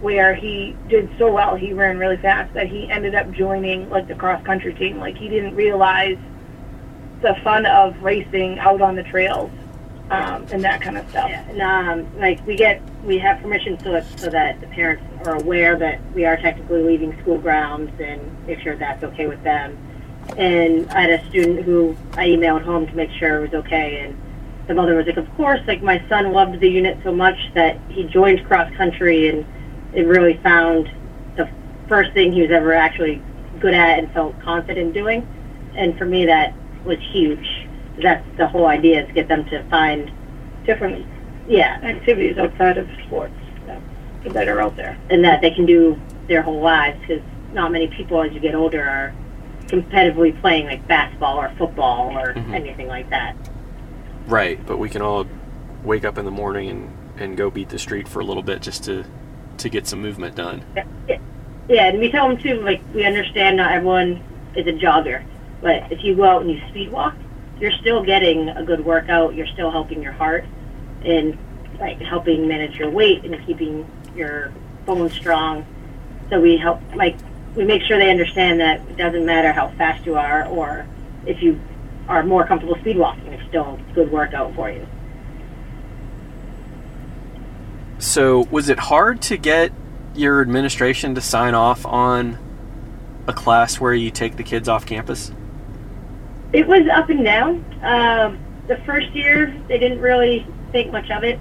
where 0.00 0.34
he 0.34 0.76
did 0.88 1.08
so 1.18 1.32
well, 1.32 1.54
he 1.54 1.72
ran 1.72 1.98
really 1.98 2.16
fast 2.16 2.52
that 2.54 2.66
he 2.66 2.90
ended 2.90 3.14
up 3.14 3.30
joining 3.32 3.88
like 3.90 4.08
the 4.08 4.14
cross 4.14 4.44
country 4.44 4.74
team. 4.74 4.98
Like 4.98 5.16
he 5.16 5.28
didn't 5.28 5.54
realize 5.54 6.18
the 7.22 7.36
fun 7.44 7.64
of 7.66 8.02
racing 8.02 8.58
out 8.58 8.80
on 8.80 8.96
the 8.96 9.02
trails 9.04 9.50
um, 10.10 10.44
and 10.50 10.62
that 10.64 10.80
kind 10.80 10.98
of 10.98 11.08
stuff. 11.10 11.30
And 11.30 11.62
um, 11.62 12.18
like 12.18 12.44
we 12.46 12.56
get, 12.56 12.82
we 13.04 13.18
have 13.18 13.40
permission 13.40 13.78
so 13.80 14.00
so 14.16 14.28
that 14.28 14.60
the 14.60 14.66
parents 14.68 15.02
are 15.26 15.36
aware 15.36 15.76
that 15.78 16.00
we 16.14 16.24
are 16.24 16.36
technically 16.36 16.82
leaving 16.82 17.18
school 17.22 17.38
grounds 17.38 17.92
and 18.00 18.46
make 18.46 18.60
sure 18.60 18.76
that's 18.76 19.02
okay 19.04 19.26
with 19.26 19.42
them. 19.44 19.78
And 20.36 20.90
I 20.90 21.02
had 21.02 21.10
a 21.10 21.28
student 21.28 21.64
who 21.64 21.96
I 22.12 22.26
emailed 22.26 22.62
home 22.62 22.86
to 22.86 22.94
make 22.94 23.10
sure 23.12 23.38
it 23.38 23.52
was 23.52 23.64
okay, 23.64 24.00
and 24.00 24.20
the 24.66 24.74
mother 24.74 24.96
was 24.96 25.06
like, 25.06 25.16
"Of 25.16 25.32
course, 25.36 25.60
like 25.66 25.82
my 25.82 26.04
son 26.08 26.32
loved 26.32 26.60
the 26.60 26.68
unit 26.68 26.98
so 27.02 27.12
much 27.12 27.38
that 27.54 27.78
he 27.88 28.04
joined 28.04 28.44
cross 28.46 28.72
country 28.76 29.28
and 29.28 29.46
it 29.92 30.06
really 30.06 30.36
found 30.42 30.90
the 31.36 31.48
first 31.88 32.12
thing 32.12 32.32
he 32.32 32.42
was 32.42 32.50
ever 32.50 32.72
actually 32.72 33.20
good 33.60 33.74
at 33.74 33.98
and 33.98 34.12
felt 34.12 34.38
confident 34.40 34.92
doing." 34.92 35.26
And 35.76 35.96
for 35.96 36.04
me, 36.04 36.26
that 36.26 36.52
was 36.84 36.98
huge. 37.12 37.59
That's 38.02 38.24
the 38.36 38.46
whole 38.46 38.66
idea 38.66 39.02
is 39.02 39.08
to 39.08 39.12
get 39.14 39.28
them 39.28 39.44
to 39.46 39.62
find 39.70 40.10
Different 40.66 41.06
yeah, 41.48 41.80
activities 41.82 42.36
outside 42.38 42.76
of 42.78 42.86
sports 43.06 43.32
that, 43.66 43.80
that 44.34 44.46
are 44.46 44.60
out 44.60 44.76
there. 44.76 44.96
and 45.08 45.24
that 45.24 45.40
they 45.40 45.50
can 45.50 45.64
do 45.66 45.98
their 46.28 46.42
whole 46.42 46.60
lives 46.60 46.98
because 47.00 47.22
not 47.54 47.72
many 47.72 47.88
people 47.88 48.22
as 48.22 48.30
you 48.32 48.40
get 48.40 48.54
older 48.54 48.82
are 48.84 49.14
competitively 49.66 50.38
playing 50.42 50.66
like 50.66 50.86
basketball 50.86 51.38
or 51.38 51.50
football 51.58 52.10
or 52.16 52.34
Mhm. 52.34 52.52
anything 52.54 52.88
like 52.88 53.08
that. 53.10 53.34
Right, 54.28 54.64
but 54.66 54.76
we 54.78 54.88
can 54.90 55.00
all 55.02 55.26
wake 55.82 56.04
up 56.04 56.18
in 56.18 56.24
the 56.24 56.30
morning 56.30 56.68
and, 56.68 56.90
and 57.18 57.36
go 57.36 57.50
beat 57.50 57.70
the 57.70 57.78
street 57.78 58.06
for 58.06 58.20
a 58.20 58.24
little 58.24 58.42
bit 58.42 58.60
just 58.62 58.84
to 58.84 59.04
to 59.56 59.68
get 59.68 59.86
some 59.86 60.00
movement 60.00 60.36
done. 60.36 60.62
yeah, 61.08 61.18
Yeah, 61.68 61.86
and 61.88 61.98
we 61.98 62.10
tell 62.10 62.28
them 62.28 62.36
too, 62.38 62.60
like 62.62 62.80
we 62.94 63.04
understand 63.04 63.56
not 63.56 63.72
everyone 63.72 64.20
is 64.54 64.66
a 64.66 64.72
jogger, 64.72 65.22
but 65.62 65.90
if 65.90 66.04
you 66.04 66.14
go 66.14 66.24
out 66.24 66.42
and 66.42 66.50
you 66.50 66.60
speed 66.68 66.92
walk, 66.92 67.14
you're 67.60 67.72
still 67.72 68.02
getting 68.02 68.48
a 68.48 68.64
good 68.64 68.84
workout. 68.84 69.34
You're 69.34 69.46
still 69.46 69.70
helping 69.70 70.02
your 70.02 70.12
heart 70.12 70.44
and 71.04 71.38
like 71.78 72.00
helping 72.00 72.48
manage 72.48 72.76
your 72.76 72.90
weight 72.90 73.24
and 73.24 73.46
keeping 73.46 73.88
your 74.14 74.52
bones 74.86 75.12
strong. 75.12 75.66
So 76.30 76.40
we 76.40 76.56
help, 76.56 76.80
like 76.94 77.16
we 77.54 77.64
make 77.64 77.82
sure 77.82 77.98
they 77.98 78.10
understand 78.10 78.60
that 78.60 78.80
it 78.88 78.96
doesn't 78.96 79.24
matter 79.24 79.52
how 79.52 79.68
fast 79.70 80.06
you 80.06 80.16
are 80.16 80.46
or 80.46 80.86
if 81.26 81.42
you 81.42 81.60
are 82.08 82.22
more 82.22 82.46
comfortable 82.46 82.76
speed 82.76 82.96
walking, 82.96 83.32
it's 83.32 83.46
still 83.48 83.78
a 83.78 83.92
good 83.94 84.10
workout 84.10 84.54
for 84.54 84.70
you. 84.70 84.86
So, 87.98 88.46
was 88.50 88.70
it 88.70 88.78
hard 88.78 89.20
to 89.22 89.36
get 89.36 89.72
your 90.14 90.40
administration 90.40 91.14
to 91.14 91.20
sign 91.20 91.54
off 91.54 91.84
on 91.84 92.38
a 93.26 93.32
class 93.32 93.78
where 93.78 93.92
you 93.92 94.10
take 94.10 94.36
the 94.36 94.42
kids 94.42 94.68
off 94.68 94.86
campus? 94.86 95.30
It 96.52 96.66
was 96.66 96.82
up 96.92 97.08
and 97.10 97.24
down. 97.24 97.64
Um, 97.82 98.38
the 98.66 98.76
first 98.86 99.10
year, 99.12 99.56
they 99.68 99.78
didn't 99.78 100.00
really 100.00 100.46
think 100.72 100.92
much 100.92 101.10
of 101.10 101.24
it, 101.24 101.38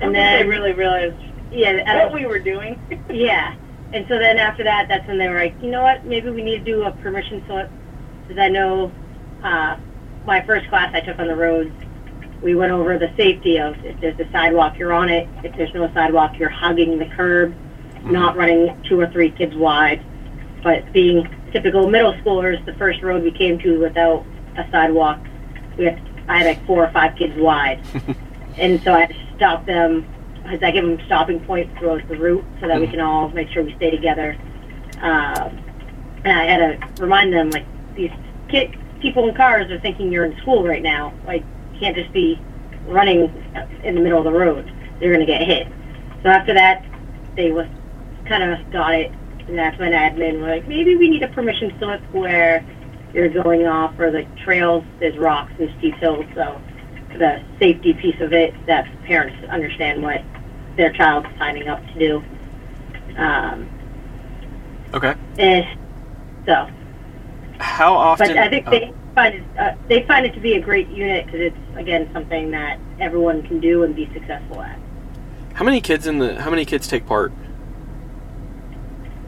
And 0.00 0.14
then 0.14 0.40
they 0.42 0.48
really 0.48 0.72
realized 0.72 1.16
yeah, 1.52 2.04
what 2.04 2.12
we 2.12 2.26
were 2.26 2.38
doing. 2.38 2.80
Yeah. 3.10 3.54
And 3.92 4.04
so 4.06 4.18
then 4.18 4.36
after 4.36 4.62
that, 4.64 4.86
that's 4.88 5.06
when 5.08 5.16
they 5.16 5.28
were 5.28 5.38
like, 5.38 5.54
you 5.62 5.70
know 5.70 5.82
what, 5.82 6.04
maybe 6.04 6.30
we 6.30 6.42
need 6.42 6.58
to 6.58 6.64
do 6.64 6.82
a 6.84 6.92
permission 6.92 7.42
slip. 7.46 7.70
Because 8.22 8.38
I 8.38 8.48
know 8.48 8.92
uh, 9.42 9.78
my 10.26 10.44
first 10.44 10.68
class 10.68 10.90
I 10.94 11.00
took 11.00 11.18
on 11.18 11.26
the 11.26 11.34
roads, 11.34 11.72
we 12.42 12.54
went 12.54 12.70
over 12.70 12.98
the 12.98 13.10
safety 13.16 13.58
of 13.58 13.74
if 13.84 13.98
there's 14.00 14.18
a 14.20 14.30
sidewalk, 14.30 14.76
you're 14.78 14.92
on 14.92 15.08
it. 15.08 15.26
If 15.42 15.56
there's 15.56 15.72
no 15.72 15.92
sidewalk, 15.94 16.38
you're 16.38 16.50
hugging 16.50 16.98
the 16.98 17.06
curb, 17.06 17.54
not 18.04 18.36
running 18.36 18.80
two 18.88 19.00
or 19.00 19.10
three 19.10 19.30
kids 19.30 19.56
wide. 19.56 20.04
But 20.62 20.92
being 20.92 21.26
typical 21.52 21.88
middle 21.88 22.14
schoolers, 22.14 22.64
the 22.66 22.74
first 22.74 23.02
road 23.02 23.22
we 23.22 23.30
came 23.30 23.58
to 23.60 23.78
without 23.78 24.24
a 24.56 24.68
sidewalk, 24.70 25.20
we 25.76 25.84
had, 25.84 26.00
I 26.28 26.38
had 26.38 26.46
like 26.46 26.66
four 26.66 26.84
or 26.84 26.92
five 26.92 27.16
kids 27.16 27.34
wide. 27.36 27.82
and 28.56 28.82
so 28.82 28.92
I 28.92 29.00
had 29.00 29.10
to 29.10 29.36
stop 29.36 29.66
them 29.66 30.06
because 30.42 30.62
I 30.62 30.70
give 30.70 30.84
them 30.84 30.98
stopping 31.06 31.40
points 31.40 31.78
throughout 31.78 32.06
the 32.08 32.16
route 32.16 32.44
so 32.60 32.68
that 32.68 32.80
we 32.80 32.86
can 32.86 33.00
all 33.00 33.28
make 33.30 33.50
sure 33.50 33.62
we 33.62 33.74
stay 33.76 33.90
together. 33.90 34.36
Um, 35.00 35.58
and 36.24 36.38
I 36.38 36.44
had 36.44 36.96
to 36.96 37.02
remind 37.02 37.32
them 37.32 37.50
like 37.50 37.66
these 37.94 38.10
kid 38.48 38.76
people 39.00 39.28
in 39.28 39.34
cars 39.34 39.70
are 39.70 39.80
thinking 39.80 40.10
you're 40.10 40.24
in 40.24 40.36
school 40.38 40.64
right 40.64 40.82
now. 40.82 41.12
Like 41.26 41.44
you 41.74 41.80
can't 41.80 41.96
just 41.96 42.12
be 42.12 42.40
running 42.86 43.32
in 43.84 43.94
the 43.94 44.00
middle 44.00 44.18
of 44.18 44.24
the 44.24 44.32
road. 44.32 44.72
They're 44.98 45.12
going 45.12 45.24
to 45.24 45.30
get 45.30 45.42
hit. 45.42 45.68
So 46.22 46.30
after 46.30 46.54
that, 46.54 46.84
they 47.36 47.52
was 47.52 47.68
kind 48.26 48.42
of 48.42 48.70
got 48.72 48.94
it, 48.94 49.12
that's 49.56 49.78
when 49.78 49.92
admin 49.92 50.40
were 50.40 50.48
like, 50.48 50.66
maybe 50.68 50.96
we 50.96 51.08
need 51.08 51.22
a 51.22 51.28
permission 51.28 51.72
slip 51.78 52.00
where 52.12 52.64
you're 53.14 53.28
going 53.28 53.66
off 53.66 53.98
or 53.98 54.10
the 54.10 54.26
trails. 54.44 54.84
There's 55.00 55.16
rocks 55.16 55.52
and 55.58 55.70
steep 55.78 55.94
hills, 55.96 56.26
so 56.34 56.60
the 57.16 57.42
safety 57.58 57.94
piece 57.94 58.20
of 58.20 58.32
it 58.32 58.54
that 58.66 58.86
parents 59.04 59.36
understand 59.48 60.02
what 60.02 60.22
their 60.76 60.92
child's 60.92 61.28
signing 61.38 61.68
up 61.68 61.84
to 61.94 61.98
do. 61.98 62.24
Um, 63.16 63.68
Okay. 64.94 65.14
and 65.38 65.66
so, 66.46 66.68
How 67.58 67.94
often? 67.94 68.28
but 68.28 68.38
I 68.38 68.48
think 68.48 68.66
oh, 68.66 68.70
they 68.70 68.92
find 69.14 69.34
it, 69.34 69.42
uh, 69.58 69.74
they 69.88 70.02
find 70.04 70.24
it 70.24 70.32
to 70.34 70.40
be 70.40 70.54
a 70.54 70.60
great 70.60 70.88
unit 70.88 71.26
because 71.26 71.40
it's 71.40 71.56
again 71.76 72.08
something 72.12 72.50
that 72.52 72.78
everyone 73.00 73.42
can 73.42 73.60
do 73.60 73.82
and 73.82 73.94
be 73.94 74.08
successful 74.14 74.62
at. 74.62 74.78
how 75.54 75.64
many 75.64 75.80
kids 75.82 76.06
in 76.06 76.18
the? 76.20 76.40
How 76.40 76.48
many 76.50 76.64
kids 76.64 76.86
take 76.88 77.04
part? 77.06 77.32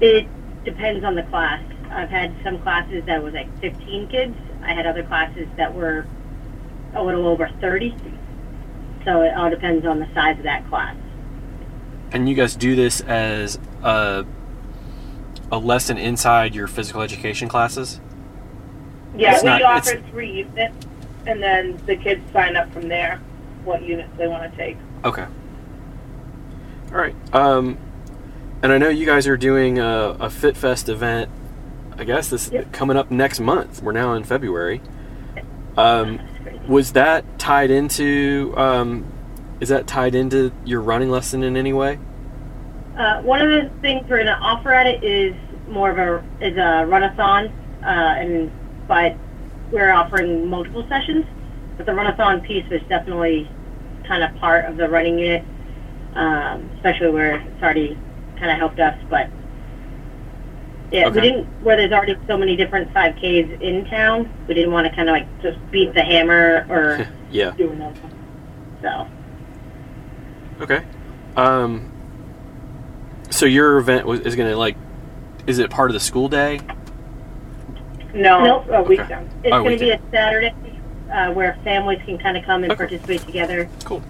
It 0.00 0.26
depends 0.64 1.04
on 1.04 1.14
the 1.14 1.22
class. 1.24 1.62
I've 1.90 2.08
had 2.10 2.34
some 2.44 2.58
classes 2.60 3.04
that 3.06 3.22
was 3.22 3.34
like 3.34 3.48
15 3.60 4.08
kids. 4.08 4.36
I 4.62 4.72
had 4.72 4.86
other 4.86 5.02
classes 5.02 5.48
that 5.56 5.74
were 5.74 6.06
a 6.94 7.02
little 7.02 7.26
over 7.26 7.48
30. 7.60 7.94
So 9.04 9.22
it 9.22 9.34
all 9.34 9.50
depends 9.50 9.84
on 9.86 9.98
the 10.00 10.08
size 10.14 10.36
of 10.38 10.44
that 10.44 10.68
class. 10.68 10.96
And 12.12 12.28
you 12.28 12.34
guys 12.34 12.56
do 12.56 12.74
this 12.76 13.00
as 13.02 13.58
a 13.82 14.24
a 15.52 15.58
lesson 15.58 15.98
inside 15.98 16.54
your 16.54 16.68
physical 16.68 17.02
education 17.02 17.48
classes? 17.48 18.00
Yeah, 19.16 19.34
It's 19.34 19.42
we 19.42 19.48
not- 19.48 19.62
offer 19.62 19.90
it's- 19.96 20.10
three 20.10 20.30
units, 20.32 20.86
and 21.26 21.42
then 21.42 21.76
the 21.86 21.96
kids 21.96 22.22
sign 22.32 22.54
up 22.56 22.72
from 22.72 22.88
there 22.88 23.18
what 23.64 23.82
units 23.82 24.10
they 24.16 24.28
want 24.28 24.48
to 24.48 24.56
take. 24.56 24.76
Okay. 25.04 25.24
All 26.92 26.98
right. 26.98 27.14
Um, 27.34 27.78
and 28.62 28.72
I 28.72 28.78
know 28.78 28.88
you 28.88 29.06
guys 29.06 29.26
are 29.26 29.36
doing 29.36 29.78
a, 29.78 30.16
a 30.20 30.30
Fit 30.30 30.56
Fest 30.56 30.88
event. 30.88 31.30
I 31.98 32.04
guess 32.04 32.28
this 32.30 32.46
is 32.46 32.52
Yep. 32.52 32.72
coming 32.72 32.96
up 32.96 33.10
next 33.10 33.40
month. 33.40 33.82
We're 33.82 33.92
now 33.92 34.14
in 34.14 34.24
February. 34.24 34.80
Um, 35.76 36.20
was 36.68 36.92
that 36.92 37.38
tied 37.38 37.70
into? 37.70 38.54
Um, 38.56 39.04
is 39.60 39.68
that 39.68 39.86
tied 39.86 40.14
into 40.14 40.52
your 40.64 40.80
running 40.80 41.10
lesson 41.10 41.42
in 41.42 41.56
any 41.56 41.72
way? 41.72 41.98
Uh, 42.96 43.22
one 43.22 43.40
of 43.40 43.48
the 43.50 43.70
things 43.80 44.02
we're 44.08 44.16
going 44.16 44.26
to 44.26 44.32
offer 44.38 44.72
at 44.72 44.86
it 44.86 45.04
is 45.04 45.34
more 45.68 45.90
of 45.90 45.98
a 45.98 46.24
is 46.44 46.56
a 46.56 46.84
runathon, 46.86 47.50
uh, 47.82 47.86
and 47.86 48.50
but 48.88 49.14
we're 49.70 49.92
offering 49.92 50.48
multiple 50.48 50.84
sessions. 50.88 51.24
But 51.76 51.86
the 51.86 51.92
runathon 51.92 52.42
piece 52.46 52.68
was 52.70 52.80
definitely 52.88 53.48
kind 54.06 54.22
of 54.24 54.34
part 54.40 54.64
of 54.64 54.76
the 54.76 54.88
running 54.88 55.18
unit, 55.18 55.44
um, 56.14 56.68
especially 56.76 57.10
where 57.10 57.36
it's 57.36 57.62
already 57.62 57.96
kind 58.40 58.50
of 58.50 58.58
helped 58.58 58.80
us. 58.80 58.98
But 59.08 59.28
yeah, 60.90 61.08
we 61.08 61.20
didn't 61.20 61.44
where 61.62 61.76
there's 61.76 61.92
already 61.92 62.16
so 62.26 62.36
many 62.36 62.56
different 62.56 62.92
5Ks 62.92 63.60
in 63.60 63.84
town. 63.86 64.28
We 64.48 64.54
didn't 64.54 64.72
want 64.72 64.88
to 64.88 64.94
kind 64.96 65.08
of 65.08 65.12
like 65.12 65.42
just 65.42 65.58
beat 65.70 65.94
the 65.94 66.02
hammer 66.02 66.66
or 66.68 67.06
yeah. 67.30 67.52
Do 67.52 67.70
another 67.70 67.94
so. 68.82 69.06
Okay. 70.62 70.82
Um, 71.36 71.90
so 73.30 73.46
your 73.46 73.78
event 73.78 74.04
was, 74.06 74.20
is 74.20 74.34
going 74.36 74.50
to 74.50 74.56
like, 74.56 74.76
is 75.46 75.58
it 75.58 75.70
part 75.70 75.90
of 75.90 75.94
the 75.94 76.00
school 76.00 76.28
day? 76.28 76.60
No, 78.12 78.44
Nope. 78.44 78.66
a 78.70 78.82
weekend. 78.82 79.30
It's 79.44 79.54
Oh, 79.54 79.62
going 79.62 79.78
to 79.78 79.84
be 79.84 79.90
a 79.92 80.00
Saturday 80.10 80.52
uh, 81.12 81.32
where 81.32 81.56
families 81.62 82.00
can 82.04 82.18
kind 82.18 82.36
of 82.36 82.44
come 82.44 82.64
and 82.64 82.72
Okay. 82.72 82.78
participate 82.86 83.20
together. 83.22 83.68
Cool. 83.84 84.02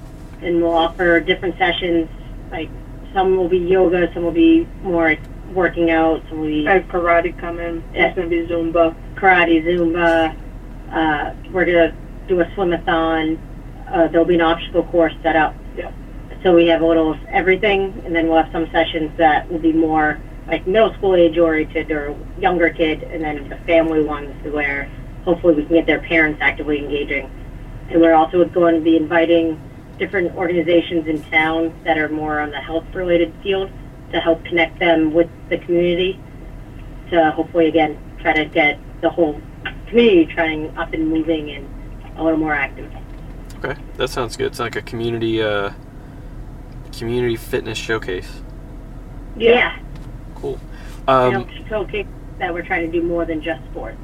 and 0.43 0.63
we'll 0.63 0.73
offer 0.75 1.21
different 1.21 1.59
sessions. 1.59 2.09
Like 2.51 2.71
some 3.15 3.37
will 3.37 3.49
be 3.49 3.59
yoga, 3.59 4.13
some 4.15 4.25
will 4.25 4.31
be 4.31 4.67
more 4.83 5.17
working 5.53 5.91
out, 5.91 6.23
some 6.29 6.41
will 6.41 6.49
be 6.49 6.69
I 6.69 6.75
have 6.75 6.85
karate 6.85 7.39
coming. 7.39 7.83
Yeah. 7.93 8.13
There's 8.13 8.17
going 8.17 8.31
to 8.31 8.47
be 8.47 8.53
Zumba. 8.53 8.95
karate, 9.17 9.63
Zumba. 9.65 10.37
Uh, 10.91 11.35
we're 11.53 11.65
gonna 11.65 11.95
do 12.27 12.41
a 12.41 12.45
swimathon. 12.47 13.39
Uh, 13.89 14.09
there'll 14.09 14.27
be 14.27 14.35
an 14.35 14.41
obstacle 14.41 14.85
course 14.85 15.15
set 15.23 15.37
up. 15.37 15.55
Yeah. 15.77 15.93
So 16.43 16.55
we 16.55 16.67
have 16.69 16.81
a 16.81 16.87
little 16.87 17.13
of 17.13 17.25
everything, 17.27 18.03
and 18.05 18.15
then 18.15 18.29
we'll 18.29 18.43
have 18.43 18.53
some 18.53 18.69
sessions 18.71 19.17
that 19.19 19.51
will 19.51 19.59
be 19.59 19.73
more 19.73 20.21
like 20.47 20.67
middle 20.67 20.93
school 20.95 21.15
age 21.15 21.39
oriented 21.39 21.91
or 21.91 22.17
younger 22.39 22.71
kid, 22.71 23.05
and 23.05 23.23
then 23.23 23.49
the 23.49 23.57
family 23.59 24.03
ones 24.03 24.35
where 24.53 24.91
hopefully 25.25 25.55
we 25.55 25.65
can 25.65 25.75
get 25.75 25.87
their 25.87 26.01
parents 26.01 26.41
actively 26.41 26.79
engaging. 26.79 27.31
And 27.91 28.01
we're 28.01 28.15
also 28.15 28.45
going 28.45 28.75
to 28.77 28.81
be 28.81 28.97
inviting 28.97 29.61
different 30.01 30.35
organizations 30.35 31.07
in 31.07 31.23
town 31.25 31.73
that 31.85 31.99
are 31.99 32.09
more 32.09 32.41
on 32.41 32.51
the 32.51 32.61
health 32.61 32.85
related 32.95 33.33
field 33.43 33.71
to 34.13 34.19
help 34.19 34.43
connect 34.47 34.81
them 34.81 35.13
with 35.13 35.29
the 35.51 35.59
community 35.59 36.19
to 37.11 37.31
hopefully 37.33 37.67
again 37.69 37.97
try 38.21 38.33
to 38.33 38.47
get 38.47 38.79
the 39.03 39.11
whole 39.11 39.41
community 39.87 40.25
trying 40.27 40.77
up 40.79 40.93
and 40.95 41.09
moving 41.09 41.51
and 41.51 41.69
a 42.19 42.25
little 42.25 42.39
more 42.39 42.55
active. 42.55 42.91
Okay, 43.63 43.79
that 43.99 44.09
sounds 44.09 44.37
good. 44.37 44.47
It's 44.47 44.59
like 44.59 44.75
a 44.75 44.83
community, 44.83 45.43
uh, 45.43 45.73
community 46.99 47.37
fitness 47.37 47.77
showcase. 47.77 48.41
Yeah. 49.37 49.79
Cool. 50.35 50.59
and 51.07 51.37
Um, 51.37 51.49
showcase 51.69 52.07
that 52.39 52.55
we're 52.55 52.63
trying 52.65 52.91
to 52.91 53.01
do 53.01 53.07
more 53.07 53.27
than 53.27 53.43
just 53.43 53.63
sports. 53.71 53.99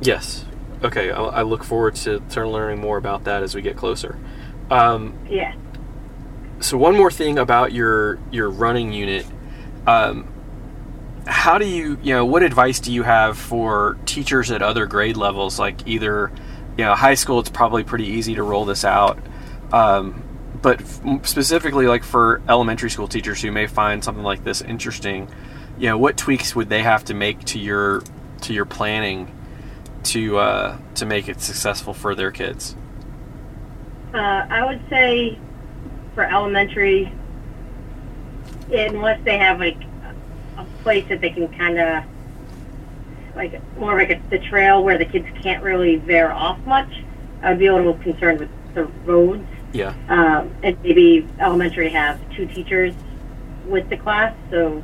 yes. 0.00 0.44
Okay, 0.82 1.10
I, 1.12 1.22
I 1.22 1.42
look 1.42 1.64
forward 1.64 1.94
to, 1.96 2.20
to 2.30 2.46
learning 2.46 2.80
more 2.80 2.98
about 2.98 3.24
that 3.24 3.42
as 3.42 3.54
we 3.54 3.62
get 3.62 3.74
closer. 3.76 4.18
Um, 4.74 5.14
Yeah. 5.30 5.54
so 6.60 6.76
one 6.76 6.96
more 6.96 7.10
thing 7.10 7.38
about 7.38 7.72
your 7.72 8.18
your 8.30 8.50
running 8.50 8.92
unit. 8.92 9.26
Um, 9.86 10.28
how 11.26 11.56
do 11.58 11.66
you 11.66 11.98
you 12.02 12.12
know 12.14 12.24
what 12.24 12.42
advice 12.42 12.80
do 12.80 12.92
you 12.92 13.02
have 13.02 13.38
for 13.38 13.96
teachers 14.04 14.50
at 14.50 14.60
other 14.62 14.84
grade 14.86 15.16
levels 15.16 15.58
like 15.58 15.86
either 15.86 16.30
you 16.76 16.84
know 16.84 16.94
high 16.94 17.14
school 17.14 17.40
it's 17.40 17.48
probably 17.48 17.82
pretty 17.82 18.04
easy 18.04 18.34
to 18.34 18.42
roll 18.42 18.66
this 18.66 18.84
out 18.84 19.18
um, 19.72 20.22
but 20.60 20.82
f- 20.82 21.26
specifically 21.26 21.86
like 21.86 22.04
for 22.04 22.42
elementary 22.46 22.90
school 22.90 23.08
teachers 23.08 23.40
who 23.40 23.50
may 23.50 23.66
find 23.66 24.04
something 24.04 24.22
like 24.24 24.44
this 24.44 24.60
interesting 24.60 25.26
you 25.78 25.88
know 25.88 25.96
what 25.96 26.18
tweaks 26.18 26.54
would 26.54 26.68
they 26.68 26.82
have 26.82 27.02
to 27.04 27.14
make 27.14 27.40
to 27.44 27.58
your 27.58 28.02
to 28.42 28.52
your 28.52 28.66
planning 28.66 29.34
to 30.02 30.36
uh, 30.36 30.76
to 30.94 31.06
make 31.06 31.26
it 31.30 31.40
successful 31.40 31.94
for 31.94 32.14
their 32.14 32.30
kids 32.30 32.76
Uh, 34.14 34.46
I 34.48 34.64
would 34.64 34.80
say 34.88 35.36
for 36.14 36.22
elementary, 36.22 37.12
unless 38.70 39.22
they 39.24 39.38
have 39.38 39.58
like 39.58 39.82
a 40.56 40.64
place 40.84 41.04
that 41.08 41.20
they 41.20 41.30
can 41.30 41.48
kind 41.58 41.80
of 41.80 42.04
like 43.34 43.60
more 43.76 43.96
like 43.96 44.10
a, 44.10 44.22
the 44.30 44.38
trail 44.38 44.84
where 44.84 44.96
the 44.98 45.04
kids 45.04 45.26
can't 45.42 45.64
really 45.64 45.96
veer 45.96 46.30
off 46.30 46.60
much, 46.60 47.02
I'd 47.42 47.58
be 47.58 47.66
a 47.66 47.74
little 47.74 47.94
concerned 47.94 48.38
with 48.38 48.50
the 48.74 48.84
roads. 49.04 49.48
yeah 49.72 49.94
Um, 50.08 50.54
and 50.62 50.80
maybe 50.84 51.26
elementary 51.40 51.88
have 51.88 52.20
two 52.36 52.46
teachers 52.46 52.94
with 53.66 53.88
the 53.88 53.96
class. 53.96 54.32
So, 54.50 54.80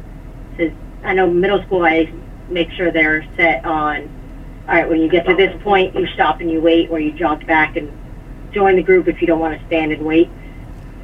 to, 0.56 0.74
I 1.04 1.14
know 1.14 1.30
middle 1.30 1.62
school, 1.62 1.84
I 1.84 2.12
make 2.48 2.72
sure 2.72 2.90
they're 2.90 3.24
set 3.36 3.64
on. 3.64 4.10
All 4.68 4.74
right, 4.74 4.88
when 4.88 5.00
you 5.00 5.08
get 5.08 5.24
to 5.26 5.36
this 5.36 5.56
point, 5.62 5.94
you 5.94 6.08
stop 6.08 6.40
and 6.40 6.50
you 6.50 6.60
wait, 6.60 6.90
or 6.90 6.98
you 6.98 7.12
jog 7.12 7.46
back 7.46 7.76
and 7.76 7.92
join 8.52 8.76
the 8.76 8.82
group 8.82 9.08
if 9.08 9.20
you 9.20 9.26
don't 9.26 9.40
want 9.40 9.58
to 9.58 9.66
stand 9.66 9.92
and 9.92 10.04
wait. 10.04 10.30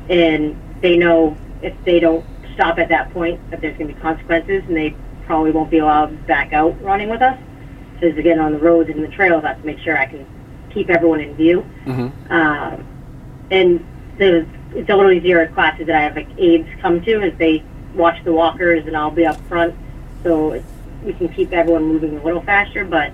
And 0.09 0.61
they 0.81 0.97
know 0.97 1.37
if 1.63 1.75
they 1.85 2.01
don't 2.01 2.25
stop 2.55 2.79
at 2.79 2.89
that 2.89 3.13
point 3.13 3.41
that 3.51 3.61
there's 3.61 3.77
going 3.77 3.89
to 3.89 3.95
be 3.95 4.01
consequences, 4.01 4.63
and 4.67 4.77
they 4.77 4.95
probably 5.27 5.51
won't 5.51 5.71
be 5.71 5.79
allowed 5.79 6.27
back 6.27 6.53
out 6.53 6.81
running 6.83 7.09
with 7.09 7.23
us. 7.23 7.39
Because 7.95 8.17
again, 8.19 8.39
on 8.39 8.53
the 8.53 8.59
roads 8.59 8.91
and 8.91 9.03
the 9.03 9.09
trails, 9.09 9.45
I 9.45 9.49
have 9.49 9.61
to 9.61 9.67
make 9.67 9.79
sure 9.81 9.99
I 9.99 10.07
can 10.07 10.27
keep 10.71 10.91
everyone 10.91 11.21
in 11.21 11.35
view. 11.35 11.65
Mm-hmm. 11.85 12.33
Um, 12.33 12.87
and 13.51 13.87
the 14.19 14.47
it's 14.75 14.91
a 14.91 14.95
little 14.95 15.13
easier 15.13 15.41
at 15.41 15.55
classes 15.55 15.87
that 15.87 15.97
I 15.97 16.03
have 16.03 16.17
like 16.17 16.29
aides 16.37 16.69
come 16.83 17.01
to 17.03 17.23
as 17.23 17.37
they 17.39 17.63
watch 17.95 18.23
the 18.25 18.33
walkers, 18.33 18.87
and 18.87 18.97
I'll 18.97 19.11
be 19.11 19.27
up 19.27 19.41
front, 19.49 19.75
so 20.23 20.53
it's, 20.53 20.67
we 21.03 21.15
can 21.15 21.29
keep 21.29 21.53
everyone 21.53 21.85
moving 21.85 22.19
a 22.19 22.23
little 22.23 22.43
faster. 22.43 22.85
But 22.85 23.13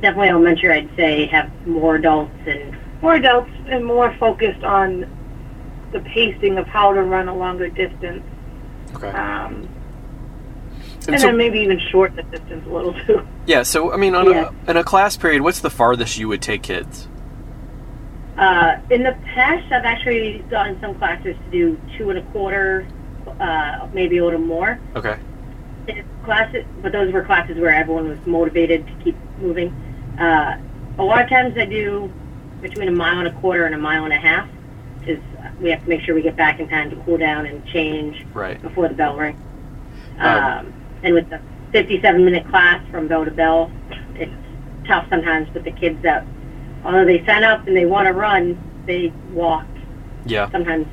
definitely 0.00 0.28
elementary, 0.28 0.72
I'd 0.72 0.94
say 0.96 1.26
have 1.26 1.50
more 1.66 1.96
adults 1.96 2.32
and 2.46 2.76
More 3.02 3.14
adults 3.14 3.50
and 3.66 3.84
more 3.84 4.14
focused 4.18 4.62
on 4.62 5.06
the 5.92 6.00
pacing 6.00 6.56
of 6.56 6.66
how 6.66 6.92
to 6.92 7.02
run 7.02 7.28
a 7.28 7.34
longer 7.34 7.68
distance. 7.68 8.22
Okay. 8.94 9.08
Um, 9.08 9.68
And 11.06 11.08
and 11.14 11.20
so, 11.20 11.26
then 11.26 11.36
maybe 11.36 11.58
even 11.60 11.80
shorten 11.90 12.16
the 12.16 12.22
distance 12.22 12.64
a 12.64 12.70
little 12.70 12.94
too. 13.04 13.26
yeah. 13.46 13.64
So 13.64 13.92
I 13.92 13.96
mean, 13.96 14.14
on 14.14 14.30
Yeah. 14.30 14.50
a 14.66 14.70
in 14.70 14.76
a 14.76 14.84
class 14.84 15.16
period, 15.16 15.42
what's 15.42 15.60
the 15.60 15.70
farthest 15.70 16.16
you 16.16 16.28
would 16.28 16.40
take 16.40 16.62
kids? 16.62 17.08
Uh, 18.38 18.78
in 18.88 19.02
the 19.02 19.12
past, 19.34 19.70
I've 19.72 19.84
actually 19.84 20.38
gotten 20.48 20.80
some 20.80 20.94
classes 20.94 21.36
to 21.44 21.50
do 21.50 21.78
two 21.98 22.08
and 22.10 22.18
a 22.18 22.22
quarter, 22.32 22.86
uh, 23.40 23.88
maybe 23.92 24.18
a 24.18 24.24
little 24.24 24.40
more. 24.40 24.78
Okay. 24.96 25.16
Classes, 26.24 26.64
but 26.80 26.92
those 26.92 27.12
were 27.12 27.24
classes 27.24 27.58
where 27.58 27.70
everyone 27.74 28.08
was 28.08 28.18
motivated 28.24 28.86
to 28.86 28.92
keep 29.04 29.16
moving. 29.38 29.68
Uh, 30.18 30.56
a 30.98 31.02
lot 31.02 31.20
of 31.22 31.28
times, 31.28 31.58
I 31.58 31.64
do 31.66 32.10
between 32.62 32.88
a 32.88 32.92
mile 32.92 33.18
and 33.18 33.28
a 33.28 33.32
quarter 33.40 33.66
and 33.66 33.74
a 33.74 33.78
mile 33.78 34.04
and 34.04 34.12
a 34.12 34.16
half, 34.18 34.48
because 35.00 35.18
we 35.60 35.70
have 35.70 35.82
to 35.82 35.88
make 35.88 36.00
sure 36.02 36.14
we 36.14 36.22
get 36.22 36.36
back 36.36 36.60
in 36.60 36.68
time 36.68 36.88
to 36.90 36.96
cool 37.04 37.18
down 37.18 37.44
and 37.46 37.64
change 37.66 38.24
Right. 38.32 38.60
before 38.62 38.88
the 38.88 38.94
bell 38.94 39.16
rings. 39.16 39.38
Um, 40.18 40.42
Um, 40.44 40.72
and 41.02 41.14
with 41.14 41.28
the 41.28 41.40
57 41.72 42.24
minute 42.24 42.48
class 42.48 42.80
from 42.90 43.08
bell 43.08 43.24
to 43.24 43.30
bell, 43.30 43.70
it's 44.14 44.30
tough 44.86 45.06
sometimes 45.10 45.52
with 45.52 45.64
the 45.64 45.72
kids 45.72 46.00
that, 46.02 46.24
although 46.84 47.04
they 47.04 47.24
sign 47.26 47.42
up 47.44 47.66
and 47.66 47.76
they 47.76 47.86
want 47.86 48.06
to 48.06 48.12
run, 48.12 48.56
they 48.86 49.12
walk. 49.32 49.66
Yeah. 50.24 50.48
Sometimes 50.50 50.86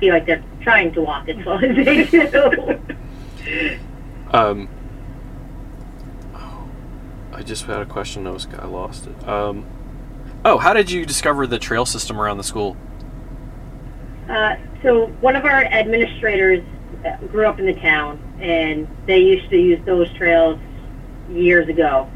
feel 0.00 0.14
like 0.14 0.26
they're 0.26 0.42
trying 0.62 0.92
to 0.94 1.00
walk 1.02 1.28
as 1.28 1.40
slow 1.44 1.58
as 1.58 1.76
they 1.76 2.04
do. 2.04 2.80
Um. 4.32 4.68
oh, 6.34 6.64
I 7.32 7.42
just 7.42 7.66
had 7.66 7.80
a 7.80 7.86
question. 7.86 8.26
I 8.26 8.30
was 8.30 8.46
I 8.58 8.66
lost 8.66 9.06
it. 9.06 9.28
Um. 9.28 9.64
Oh, 10.44 10.58
how 10.58 10.72
did 10.72 10.90
you 10.90 11.06
discover 11.06 11.46
the 11.46 11.58
trail 11.58 11.86
system 11.86 12.20
around 12.20 12.38
the 12.38 12.44
school? 12.44 12.76
Uh, 14.28 14.56
so 14.82 15.06
one 15.20 15.36
of 15.36 15.44
our 15.44 15.64
administrators 15.64 16.64
uh, 17.04 17.16
grew 17.28 17.46
up 17.46 17.60
in 17.60 17.66
the 17.66 17.74
town, 17.74 18.18
and 18.40 18.88
they 19.06 19.20
used 19.20 19.48
to 19.50 19.56
use 19.56 19.84
those 19.84 20.12
trails 20.14 20.58
years 21.30 21.68
ago. 21.68 22.10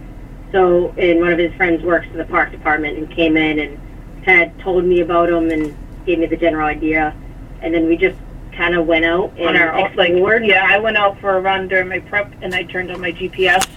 So, 0.50 0.88
and 0.99 1.21
one 1.21 1.33
of 1.33 1.38
his 1.38 1.52
friends 1.54 1.83
works 1.83 2.06
for 2.09 2.16
the 2.16 2.25
park 2.25 2.50
department 2.50 2.99
and 2.99 3.11
came 3.11 3.37
in 3.37 3.61
and 3.61 4.25
kind 4.25 4.50
of 4.50 4.59
told 4.59 4.85
me 4.85 5.00
about 5.00 5.28
them 5.28 5.50
and 5.50 5.76
gave 6.04 6.18
me 6.18 6.26
the 6.26 6.37
general 6.37 6.66
idea. 6.66 7.14
And 7.62 7.73
then 7.73 7.87
we 7.87 7.97
just 7.97 8.18
kind 8.56 8.75
of 8.75 8.87
went 8.87 9.04
out 9.04 9.30
and 9.37 9.49
on 9.49 9.56
our 9.56 9.78
like 9.97 10.11
explored. 10.11 10.47
yeah 10.47 10.66
i 10.66 10.78
went 10.78 10.97
out 10.97 11.21
for 11.21 11.37
a 11.37 11.40
run 11.40 11.68
during 11.68 11.88
my 11.88 11.99
prep 12.00 12.33
and 12.40 12.54
i 12.54 12.62
turned 12.62 12.90
on 12.90 12.99
my 13.00 13.12
gps 13.12 13.68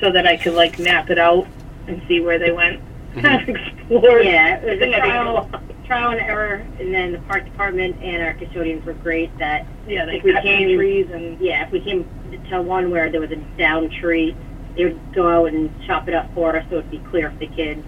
so 0.00 0.10
that 0.10 0.26
i 0.26 0.36
could 0.36 0.54
like 0.54 0.78
map 0.78 1.10
it 1.10 1.18
out 1.18 1.46
and 1.86 2.00
see 2.08 2.18
where 2.18 2.38
they 2.38 2.50
went 2.50 2.80
kind 3.14 3.42
of 3.42 3.48
explore 3.48 4.20
Yeah, 4.20 4.56
it 4.56 4.62
was 4.64 4.70
I 4.72 4.74
a 4.74 4.78
think 4.78 4.94
I 4.94 5.00
did 5.00 5.04
trial, 5.10 5.50
trial 5.86 6.10
and 6.10 6.20
error, 6.20 6.66
and 6.78 6.94
then 6.94 7.12
the 7.12 7.18
park 7.20 7.44
department 7.44 7.96
and 8.02 8.22
our 8.22 8.34
custodians 8.34 8.84
were 8.84 8.94
great. 8.94 9.36
That 9.38 9.66
yeah 9.86 10.04
they 10.06 10.16
If 10.18 10.24
we 10.24 10.32
cut 10.32 10.42
some 10.42 10.46
came- 10.46 10.76
trees 10.76 11.10
and 11.12 11.38
yeah, 11.40 11.64
if 11.66 11.72
we 11.72 11.80
came 11.80 12.08
to 12.50 12.62
one 12.62 12.90
where 12.90 13.10
there 13.10 13.20
was 13.20 13.30
a 13.30 13.36
down 13.58 13.90
tree, 13.90 14.34
they 14.76 14.84
would 14.84 15.00
go 15.14 15.28
out 15.28 15.52
and 15.52 15.70
chop 15.86 16.08
it 16.08 16.14
up 16.14 16.32
for 16.34 16.56
us 16.56 16.64
so 16.70 16.76
it'd 16.78 16.90
be 16.90 16.98
clear 16.98 17.30
for 17.30 17.38
the 17.38 17.46
kids. 17.48 17.84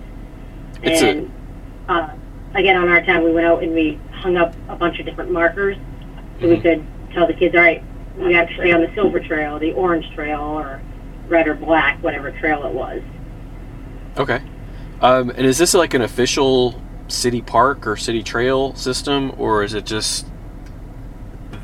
It's 0.82 1.02
a- 1.02 1.08
and 1.10 1.32
uh, 1.88 2.10
again, 2.54 2.76
on 2.76 2.88
our 2.88 3.02
time, 3.02 3.22
we 3.22 3.32
went 3.32 3.46
out 3.46 3.62
and 3.62 3.72
we 3.72 4.00
hung 4.12 4.36
up 4.36 4.54
a 4.68 4.76
bunch 4.76 4.98
of 4.98 5.06
different 5.06 5.30
markers 5.30 5.76
so 6.40 6.48
we 6.48 6.56
Mhm. 6.56 6.62
could 6.62 6.86
tell 7.14 7.26
the 7.26 7.34
kids, 7.34 7.54
all 7.54 7.60
right, 7.60 7.82
we 8.18 8.32
have 8.34 8.48
to 8.48 8.54
stay 8.54 8.72
on 8.72 8.80
the 8.80 8.90
silver 8.94 9.20
trail, 9.20 9.58
the 9.58 9.72
orange 9.72 10.10
trail, 10.14 10.40
or 10.40 10.80
red 11.28 11.46
or 11.46 11.54
black, 11.54 12.02
whatever 12.02 12.30
trail 12.32 12.64
it 12.66 12.72
was. 12.72 13.00
Okay. 14.18 14.40
Um, 15.02 15.30
and 15.30 15.40
is 15.46 15.58
this 15.58 15.74
like 15.74 15.94
an 15.94 16.02
official 16.02 16.80
city 17.08 17.42
park 17.42 17.86
or 17.86 17.96
city 17.96 18.22
trail 18.22 18.74
system, 18.74 19.32
or 19.36 19.62
is 19.64 19.74
it 19.74 19.84
just 19.84 20.26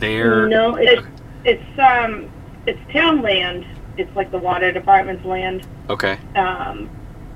there? 0.01 0.49
No, 0.49 0.75
it's 0.77 1.07
it's 1.45 1.79
um 1.79 2.29
it's 2.67 2.81
town 2.93 3.23
land 3.23 3.65
it's 3.97 4.15
like 4.17 4.31
the 4.31 4.39
water 4.39 4.71
department's 4.73 5.25
land 5.25 5.67
Okay. 5.89 6.19
um 6.35 6.91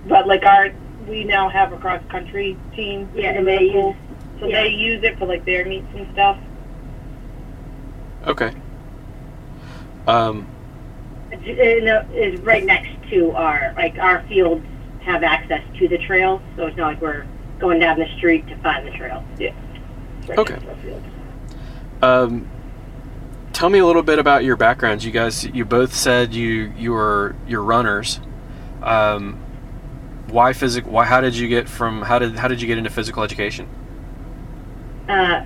but 0.06 0.26
like 0.26 0.44
our 0.44 0.70
we 1.08 1.24
now 1.24 1.48
have 1.48 1.72
a 1.72 1.78
cross 1.78 2.02
country 2.10 2.56
team 2.74 3.08
Yeah, 3.14 3.30
in 3.30 3.36
and 3.38 3.46
the 3.46 3.50
they 3.56 3.64
use- 3.64 3.96
so 4.40 4.46
yeah. 4.46 4.62
they 4.62 4.68
use 4.68 5.02
it 5.04 5.18
for 5.18 5.26
like 5.26 5.44
their 5.44 5.64
meets 5.64 5.86
and 5.94 6.06
stuff 6.12 6.36
Okay. 8.26 8.52
Um, 10.06 10.46
it 11.32 11.88
uh, 11.88 12.04
is 12.12 12.40
right 12.42 12.64
next 12.64 12.90
to 13.10 13.30
our 13.32 13.72
like 13.76 13.96
our 13.98 14.22
fields 14.28 14.64
have 15.04 15.22
access 15.22 15.62
to 15.78 15.88
the 15.88 15.98
trail, 15.98 16.40
so 16.56 16.66
it's 16.66 16.76
not 16.76 16.86
like 16.88 17.00
we're 17.02 17.26
going 17.58 17.78
down 17.80 17.98
the 17.98 18.08
street 18.16 18.46
to 18.48 18.56
find 18.58 18.86
the 18.86 18.90
trail. 18.92 19.24
It's 19.38 19.54
right 20.28 20.38
Okay. 20.38 20.54
next 20.54 20.64
to 20.64 20.70
our 20.70 20.76
field. 20.76 21.02
um, 22.02 22.48
tell 23.52 23.68
me 23.68 23.78
a 23.78 23.86
little 23.86 24.02
bit 24.02 24.18
about 24.18 24.44
your 24.44 24.56
backgrounds. 24.56 25.04
You 25.04 25.10
guys, 25.12 25.44
you 25.46 25.64
both 25.64 25.94
said 25.94 26.32
you 26.34 26.72
you 26.76 26.92
were 26.92 27.34
you're 27.46 27.62
runners. 27.62 28.20
Um, 28.82 29.38
why 30.28 30.52
physic? 30.52 30.84
Why? 30.86 31.04
How 31.04 31.20
did 31.20 31.36
you 31.36 31.48
get 31.48 31.68
from? 31.68 32.02
How 32.02 32.18
did 32.18 32.36
how 32.38 32.48
did 32.48 32.60
you 32.60 32.66
get 32.66 32.78
into 32.78 32.90
physical 32.90 33.22
education? 33.22 33.68
Uh, 35.08 35.44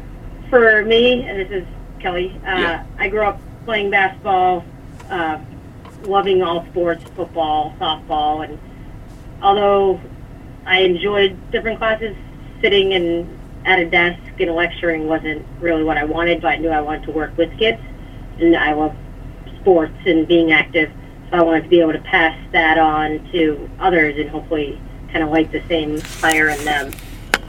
for 0.51 0.85
me, 0.85 1.23
and 1.23 1.41
this 1.41 1.51
is 1.51 1.65
Kelly, 1.99 2.31
uh, 2.47 2.59
Yeah. 2.59 2.85
I 2.99 3.09
grew 3.09 3.23
up 3.23 3.41
playing 3.65 3.91
basketball, 3.91 4.65
uh, 5.11 5.39
loving 6.05 6.43
all 6.43 6.65
sports, 6.67 7.03
football, 7.17 7.75
softball, 7.81 8.45
and 8.45 8.59
although 9.43 10.01
I 10.65 10.81
enjoyed 10.81 11.39
different 11.51 11.79
classes, 11.79 12.17
sitting 12.61 12.93
in 12.93 13.39
at 13.65 13.79
a 13.81 13.91
desk 13.91 14.21
and 14.39 14.55
lecturing 14.55 15.09
wasn't 15.09 15.45
really 15.61 15.83
what 15.83 15.99
I 15.99 16.05
wanted, 16.05 16.41
but 16.41 16.49
I 16.49 16.57
knew 16.57 16.69
I 16.69 16.81
wanted 16.81 17.05
to 17.05 17.11
work 17.11 17.37
with 17.37 17.57
kids, 17.59 17.81
and 18.39 18.57
I 18.57 18.73
love 18.73 18.95
sports 19.61 19.97
and 20.07 20.27
being 20.27 20.53
active, 20.53 20.91
so 21.31 21.39
I 21.39 21.43
wanted 21.43 21.65
to 21.65 21.69
be 21.69 21.81
able 21.81 21.93
to 21.93 22.01
pass 22.01 22.39
that 22.53 22.79
on 22.79 23.29
to 23.33 23.69
others 23.81 24.17
and 24.19 24.31
hopefully 24.31 24.81
kind 25.11 25.25
of 25.25 25.31
light 25.31 25.51
the 25.51 25.63
same 25.69 25.99
fire 25.99 26.49
in 26.49 26.65
them. 26.65 26.93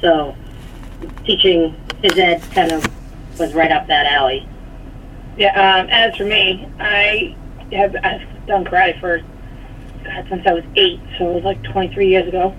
So 0.02 0.36
teaching 1.26 1.76
phys 2.02 2.18
ed 2.18 2.42
kind 2.52 2.72
of 2.72 3.40
was 3.40 3.54
right 3.54 3.72
up 3.72 3.88
that 3.88 4.08
alley. 4.08 4.48
Yeah, 5.38 5.52
um, 5.52 5.88
as 5.90 6.16
for 6.16 6.26
me, 6.26 6.68
I 6.80 7.36
have 7.72 7.96
I've 8.04 8.48
done 8.48 8.66
karate 8.66 9.00
for 9.00 9.22
God 10.08 10.26
since 10.30 10.48
I 10.48 10.54
was 10.54 10.64
eight, 10.76 11.00
so 11.18 11.30
it 11.32 11.36
was 11.36 11.44
like 11.44 11.62
23 11.64 12.08
years 12.08 12.28
ago. 12.28 12.56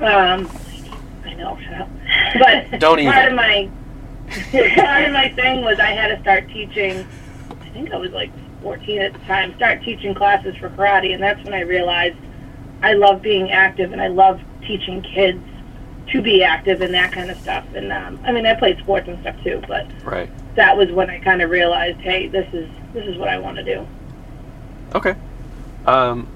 Um, 0.00 0.50
I 1.24 1.34
know, 1.34 1.58
shut 1.62 1.80
up. 1.80 1.88
But 2.70 2.80
Don't 2.80 2.98
even. 2.98 3.12
part 3.12 3.28
of 3.28 3.34
my 3.34 3.70
part 4.76 5.04
of 5.04 5.12
my 5.12 5.32
thing 5.34 5.62
was 5.62 5.78
I 5.78 5.92
had 5.92 6.08
to 6.14 6.20
start 6.20 6.48
teaching. 6.48 7.06
I 7.62 7.68
think 7.70 7.92
I 7.92 7.96
was 7.96 8.10
like 8.12 8.30
14 8.62 9.00
at 9.00 9.12
the 9.14 9.18
time. 9.20 9.54
Start 9.56 9.82
teaching 9.82 10.14
classes 10.14 10.54
for 10.56 10.68
karate, 10.70 11.14
and 11.14 11.22
that's 11.22 11.42
when 11.44 11.54
I 11.54 11.60
realized 11.60 12.16
I 12.82 12.92
love 12.94 13.22
being 13.22 13.50
active 13.50 13.92
and 13.92 14.00
I 14.00 14.08
love 14.08 14.40
teaching 14.66 15.00
kids 15.02 15.42
to 16.12 16.22
be 16.22 16.42
active 16.42 16.80
and 16.82 16.92
that 16.94 17.12
kind 17.12 17.30
of 17.30 17.38
stuff. 17.40 17.64
And 17.74 17.92
um, 17.92 18.20
I 18.24 18.32
mean, 18.32 18.46
I 18.46 18.54
played 18.54 18.78
sports 18.78 19.08
and 19.08 19.18
stuff 19.20 19.36
too, 19.42 19.62
but 19.68 19.86
Right. 20.04 20.30
that 20.56 20.76
was 20.76 20.90
when 20.90 21.08
I 21.10 21.18
kind 21.20 21.40
of 21.42 21.50
realized, 21.50 21.98
hey, 22.00 22.28
this 22.28 22.46
is 22.52 22.68
this 22.92 23.06
is 23.06 23.16
what 23.16 23.28
I 23.28 23.38
want 23.38 23.56
to 23.56 23.64
do. 23.64 23.86
Okay. 24.94 25.14
Um, 25.86 26.26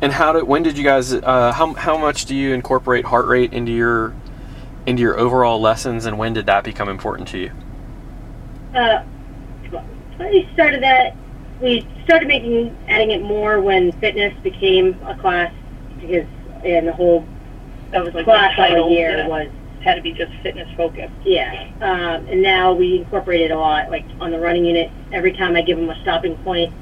and 0.00 0.12
how 0.12 0.32
did 0.32 0.44
when 0.44 0.62
did 0.62 0.78
you 0.78 0.84
guys? 0.84 1.12
Uh, 1.12 1.52
how 1.52 1.74
how 1.74 1.96
much 1.98 2.24
do 2.24 2.34
you 2.34 2.52
incorporate 2.52 3.04
heart 3.04 3.26
rate 3.26 3.52
into 3.52 3.72
your 3.72 4.14
into 4.86 5.02
your 5.02 5.18
overall 5.18 5.60
lessons, 5.60 6.06
and 6.06 6.18
when 6.18 6.32
did 6.32 6.46
that 6.46 6.64
become 6.64 6.88
important 6.88 7.28
to 7.28 7.38
you? 7.38 7.50
Uh, 8.74 9.02
when 10.16 10.30
we 10.30 10.48
started 10.54 10.82
that, 10.82 11.16
we 11.60 11.86
started 12.04 12.28
making 12.28 12.76
adding 12.88 13.10
it 13.10 13.22
more 13.22 13.60
when 13.60 13.92
fitness 13.92 14.34
became 14.42 15.00
a 15.04 15.16
class 15.16 15.52
because 16.00 16.26
and 16.64 16.86
the 16.86 16.92
whole 16.92 17.26
That 17.90 18.04
was 18.04 18.14
like 18.14 18.24
class 18.24 18.56
the 18.56 18.62
all 18.62 18.68
title 18.68 18.90
year 18.90 19.18
yeah, 19.18 19.28
was 19.28 19.48
had 19.82 19.94
to 19.94 20.02
be 20.02 20.12
just 20.12 20.32
fitness 20.42 20.68
focused. 20.76 21.14
yeah. 21.24 21.70
Um, 21.80 22.26
and 22.26 22.42
now 22.42 22.72
we 22.72 22.98
incorporate 22.98 23.42
it 23.42 23.52
a 23.52 23.58
lot. 23.58 23.90
Like 23.90 24.04
on 24.20 24.32
the 24.32 24.38
running 24.38 24.64
unit, 24.64 24.90
every 25.12 25.32
time 25.32 25.54
I 25.54 25.62
give 25.62 25.78
them 25.78 25.88
a 25.88 26.00
stopping 26.02 26.36
point, 26.38 26.72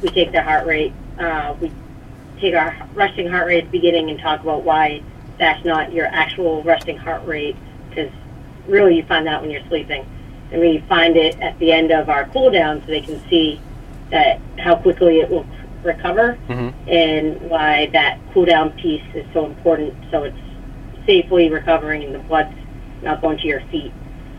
we 0.00 0.08
take 0.08 0.32
their 0.32 0.42
heart 0.42 0.66
rate. 0.66 0.92
Uh, 1.18 1.54
we 1.60 1.70
take 2.40 2.54
our 2.54 2.76
resting 2.94 3.28
heart 3.28 3.46
rate 3.46 3.64
at 3.64 3.70
the 3.70 3.78
beginning 3.78 4.10
and 4.10 4.18
talk 4.20 4.42
about 4.42 4.64
why 4.64 5.02
that's 5.38 5.64
not 5.64 5.92
your 5.92 6.06
actual 6.06 6.62
resting 6.62 6.96
heart 6.96 7.24
rate 7.26 7.56
because 7.88 8.10
really 8.66 8.96
you 8.96 9.04
find 9.04 9.26
that 9.26 9.40
when 9.40 9.50
you're 9.50 9.66
sleeping. 9.68 10.06
And 10.50 10.60
we 10.60 10.82
find 10.88 11.16
it 11.16 11.38
at 11.40 11.58
the 11.58 11.72
end 11.72 11.90
of 11.90 12.08
our 12.08 12.26
cool 12.28 12.50
down 12.50 12.80
so 12.80 12.86
they 12.86 13.00
can 13.00 13.22
see 13.28 13.60
that 14.10 14.40
how 14.58 14.76
quickly 14.76 15.20
it 15.20 15.30
will 15.30 15.46
recover 15.84 16.38
Mhm. 16.48 16.72
and 16.88 17.40
why 17.50 17.86
that 17.92 18.18
cool 18.32 18.44
down 18.44 18.70
piece 18.72 19.02
is 19.14 19.24
so 19.32 19.46
important. 19.46 19.94
So 20.10 20.24
it's 20.24 20.36
safely 21.06 21.50
recovering 21.50 22.02
and 22.02 22.14
the 22.14 22.18
blood's 22.20 22.54
not 23.02 23.20
going 23.20 23.38
to 23.38 23.46
your 23.46 23.60
feet. 23.70 23.92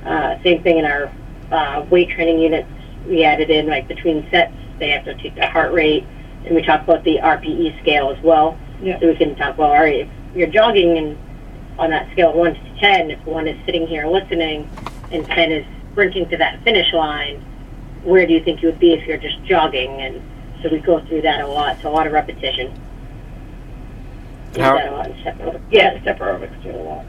Uh, 0.05 0.35
same 0.43 0.61
thing 0.61 0.77
in 0.77 0.85
our 0.85 1.09
uh, 1.51 1.83
weight 1.89 2.09
training 2.09 2.39
units. 2.39 2.67
We 3.07 3.23
added 3.23 3.49
in 3.49 3.67
like 3.67 3.87
between 3.87 4.27
sets, 4.29 4.53
they 4.77 4.89
have 4.89 5.05
to 5.05 5.15
take 5.15 5.35
their 5.35 5.49
heart 5.49 5.73
rate, 5.73 6.05
and 6.45 6.55
we 6.55 6.61
talk 6.61 6.81
about 6.83 7.03
the 7.03 7.17
RPE 7.17 7.79
scale 7.81 8.11
as 8.11 8.21
well. 8.23 8.57
Yeah. 8.81 8.99
So 8.99 9.07
we 9.07 9.15
can 9.15 9.35
talk 9.35 9.55
about 9.55 9.69
all 9.71 9.81
right, 9.81 10.01
if 10.01 10.09
you're 10.35 10.47
jogging 10.47 10.97
and 10.97 11.17
on 11.77 11.89
that 11.91 12.11
scale 12.11 12.29
of 12.29 12.35
one 12.35 12.53
to 12.53 12.79
ten, 12.79 13.11
if 13.11 13.23
one 13.25 13.47
is 13.47 13.57
sitting 13.65 13.87
here 13.87 14.07
listening 14.07 14.69
and 15.11 15.25
ten 15.25 15.51
is 15.51 15.65
sprinting 15.91 16.29
to 16.29 16.37
that 16.37 16.61
finish 16.63 16.93
line, 16.93 17.41
where 18.03 18.25
do 18.25 18.33
you 18.33 18.43
think 18.43 18.61
you 18.61 18.69
would 18.69 18.79
be 18.79 18.93
if 18.93 19.05
you're 19.05 19.17
just 19.17 19.43
jogging? 19.43 19.89
And 20.01 20.21
so 20.61 20.69
we 20.69 20.79
go 20.79 21.05
through 21.05 21.21
that 21.23 21.41
a 21.41 21.47
lot. 21.47 21.77
So 21.81 21.89
a 21.89 21.93
lot 21.93 22.07
of 22.07 22.13
repetition. 22.13 22.71
We 24.47 24.55
do 24.55 24.61
How- 24.61 24.75
that 24.75 24.87
a 24.87 24.91
lot 24.91 25.07
in 25.07 25.21
step 25.21 25.37
aerobics. 25.39 25.61
Yeah, 25.71 26.01
step 26.01 26.19
aerobics 26.19 26.63
do 26.63 26.71
a 26.71 26.77
lot. 26.77 27.05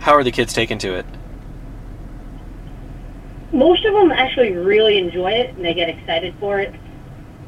How 0.00 0.14
are 0.14 0.24
the 0.24 0.32
kids 0.32 0.52
taken 0.52 0.78
to 0.78 0.94
it? 0.94 1.06
most 3.52 3.84
of 3.84 3.94
them 3.94 4.10
actually 4.12 4.52
really 4.52 4.98
enjoy 4.98 5.30
it 5.30 5.54
and 5.54 5.64
they 5.64 5.74
get 5.74 5.88
excited 5.88 6.34
for 6.38 6.60
it. 6.60 6.74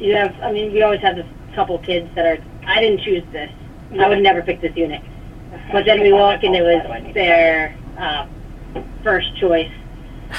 You 0.00 0.14
have, 0.16 0.34
I 0.42 0.50
mean, 0.50 0.72
we 0.72 0.82
always 0.82 1.00
have 1.00 1.16
this 1.16 1.26
couple 1.54 1.78
kids 1.78 2.08
that 2.14 2.26
are, 2.26 2.42
I 2.66 2.80
didn't 2.80 3.02
choose 3.02 3.24
this. 3.32 3.50
I 3.98 4.08
would 4.08 4.22
never 4.22 4.40
pick 4.40 4.60
this 4.60 4.74
unit. 4.76 5.02
But 5.72 5.84
then 5.84 6.00
we 6.00 6.12
walk 6.12 6.42
and 6.42 6.54
it 6.54 6.62
was 6.62 7.14
their 7.14 7.76
uh, 7.98 8.26
first 9.02 9.36
choice. 9.36 9.70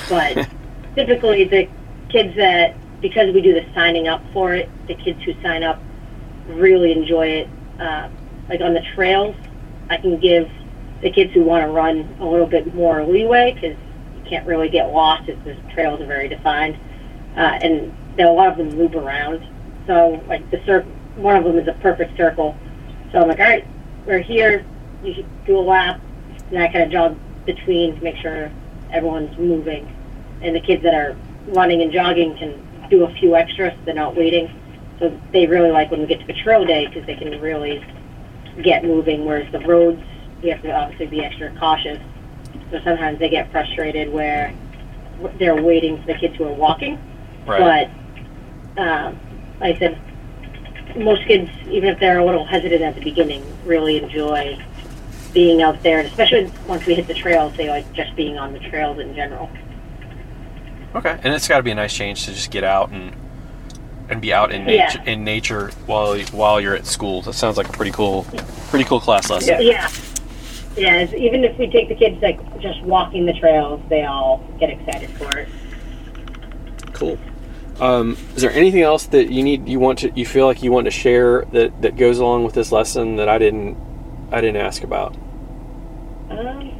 But 0.10 0.48
typically 0.96 1.44
the 1.46 1.70
kids 2.10 2.36
that, 2.38 2.76
because 3.02 3.34
we 3.34 3.42
do 3.42 3.54
the 3.54 3.66
signing 3.74 4.08
up 4.08 4.22
for 4.34 4.54
it, 4.54 4.70
the 4.88 4.96
kids 4.96 5.22
who 5.24 5.34
sign 5.42 5.64
up 5.64 5.82
really 6.48 6.92
enjoy 6.92 7.28
it. 7.28 7.50
Uh, 7.80 8.10
like 8.50 8.62
on 8.62 8.74
the 8.74 8.84
trails, 8.96 9.36
I 9.90 9.98
can 9.98 10.20
give 10.20 10.50
the 11.02 11.12
kids 11.12 11.34
who 11.34 11.44
want 11.44 11.66
to 11.66 11.72
run 11.72 12.16
a 12.20 12.26
little 12.26 12.48
bit 12.48 12.74
more 12.74 13.04
leeway 13.04 13.54
because 13.54 13.78
you 14.16 14.30
can't 14.30 14.46
really 14.48 14.70
get 14.70 14.92
lost 14.92 15.30
as 15.30 15.38
the 15.44 15.56
trails 15.74 16.00
are 16.02 16.06
very 16.06 16.30
defined. 16.30 16.78
Uh, 17.36 17.60
and 17.62 17.94
a 18.20 18.26
lot 18.26 18.50
of 18.50 18.58
them 18.58 18.70
loop 18.78 18.96
around. 18.96 19.48
So 19.88 20.24
like 20.28 20.50
the 20.52 20.64
circle, 20.66 20.92
one 21.16 21.36
of 21.36 21.44
them 21.44 21.58
is 21.58 21.68
a 21.68 21.74
perfect 21.74 22.18
circle. 22.18 22.58
So 23.12 23.22
I'm 23.22 23.28
like, 23.28 23.40
all 23.40 23.46
right, 23.46 23.68
we're 24.06 24.20
here. 24.20 24.66
You 25.04 25.14
should 25.14 25.46
do 25.46 25.58
a 25.58 25.62
lap. 25.62 26.00
And 26.50 26.60
I 26.62 26.68
kind 26.68 26.84
of 26.84 26.92
jog 26.92 27.18
between 27.46 27.96
to 27.96 28.04
make 28.04 28.18
sure 28.18 28.52
everyone's 28.92 29.38
moving. 29.38 29.94
And 30.42 30.56
the 30.56 30.62
kids 30.62 30.84
that 30.84 30.94
are 30.94 31.16
running 31.48 31.82
and 31.82 31.92
jogging 31.92 32.38
can 32.38 32.90
do 32.90 33.06
a 33.06 33.14
few 33.16 33.36
extras. 33.36 33.74
They're 33.86 33.94
not 33.94 34.16
waiting. 34.16 34.50
So 35.00 35.20
they 35.32 35.48
really 35.48 35.72
like 35.72 35.90
when 35.90 36.02
we 36.02 36.08
get 36.08 36.20
to 36.20 36.26
patrol 36.26 36.66
day 36.66 36.88
because 36.88 37.06
they 37.06 37.16
can 37.16 37.42
really 37.42 37.84
get 38.62 38.84
moving. 38.84 39.26
Whereas 39.26 39.52
the 39.52 39.60
roads, 39.60 40.02
you 40.42 40.52
have 40.52 40.62
to 40.62 40.72
obviously 40.72 41.08
be 41.08 41.24
extra 41.24 41.54
cautious. 41.58 42.00
So 42.70 42.80
sometimes 42.84 43.20
they 43.20 43.30
get 43.30 43.52
frustrated 43.52 44.12
where 44.12 44.54
they're 45.40 45.62
waiting 45.62 46.00
for 46.02 46.08
the 46.08 46.16
kids 46.16 46.36
who 46.38 46.46
are 46.46 46.54
walking. 46.54 47.00
Right. 47.46 47.90
But 48.76 48.82
um, 48.82 49.20
I 49.62 49.78
said, 49.78 50.00
most 50.98 51.26
kids, 51.26 51.50
even 51.70 51.90
if 51.90 52.00
they're 52.00 52.20
a 52.20 52.26
little 52.26 52.46
hesitant 52.46 52.82
at 52.82 52.96
the 52.96 53.02
beginning, 53.02 53.44
really 53.66 53.98
enjoy 53.98 54.60
being 55.34 55.62
out 55.62 55.82
there, 55.84 56.00
and 56.00 56.08
especially 56.08 56.52
once 56.68 56.86
we 56.86 56.94
hit 56.96 57.08
the 57.08 57.14
trails, 57.14 57.56
they 57.56 57.70
like 57.70 57.92
just 57.94 58.16
being 58.16 58.38
on 58.38 58.54
the 58.54 58.60
trails 58.60 59.00
in 59.00 59.16
general. 59.16 59.50
Okay. 60.96 61.18
And 61.24 61.34
it's 61.34 61.48
got 61.48 61.58
to 61.58 61.64
be 61.64 61.72
a 61.72 61.76
nice 61.76 61.94
change 61.94 62.26
to 62.26 62.34
just 62.34 62.52
get 62.52 62.64
out 62.64 62.92
and 62.92 63.16
and 64.10 64.20
be 64.20 64.34
out 64.34 64.52
in 64.52 64.68
Yeah. 64.68 64.88
nature 64.88 65.02
in 65.06 65.24
nature 65.24 65.68
while 65.86 66.20
while 66.34 66.60
you're 66.60 66.76
at 66.76 66.86
school. 66.86 67.22
That 67.22 67.34
sounds 67.34 67.56
like 67.56 67.70
a 67.70 67.72
pretty 67.72 67.92
cool 67.92 68.26
pretty 68.70 68.84
cool 68.84 69.00
class 69.00 69.30
lesson. 69.30 69.62
Yeah. 69.62 69.62
Yeah. 69.62 69.90
Yeah, 70.78 71.16
even 71.16 71.44
if 71.44 71.58
we 71.58 71.68
take 71.68 71.90
the 71.90 71.96
kids 71.96 72.22
like 72.22 72.40
just 72.62 72.82
walking 72.82 73.26
the 73.26 73.34
trails, 73.34 73.82
they 73.90 74.04
all 74.06 74.46
get 74.60 74.70
excited 74.70 75.10
for 75.12 75.38
it. 75.38 75.50
Cool. 76.94 77.18
Um, 77.82 78.16
is 78.36 78.44
there 78.44 78.52
anything 78.52 78.84
else 78.84 79.08
that 79.08 79.32
you 79.32 79.42
need 79.42 79.68
you 79.68 79.80
want 79.80 79.98
to 80.00 80.12
you 80.12 80.24
feel 80.24 80.46
like 80.46 80.62
you 80.62 80.72
want 80.72 80.86
to 80.86 80.92
share 80.92 81.46
that 81.52 81.82
that 81.82 81.98
goes 81.98 82.20
along 82.20 82.44
with 82.44 82.54
this 82.54 82.72
lesson 82.72 83.16
that 83.16 83.28
I 83.28 83.40
didn't 83.40 83.76
I 84.32 84.40
didn't 84.40 84.62
ask 84.62 84.84
about? 84.84 85.16
Um, 86.30 86.72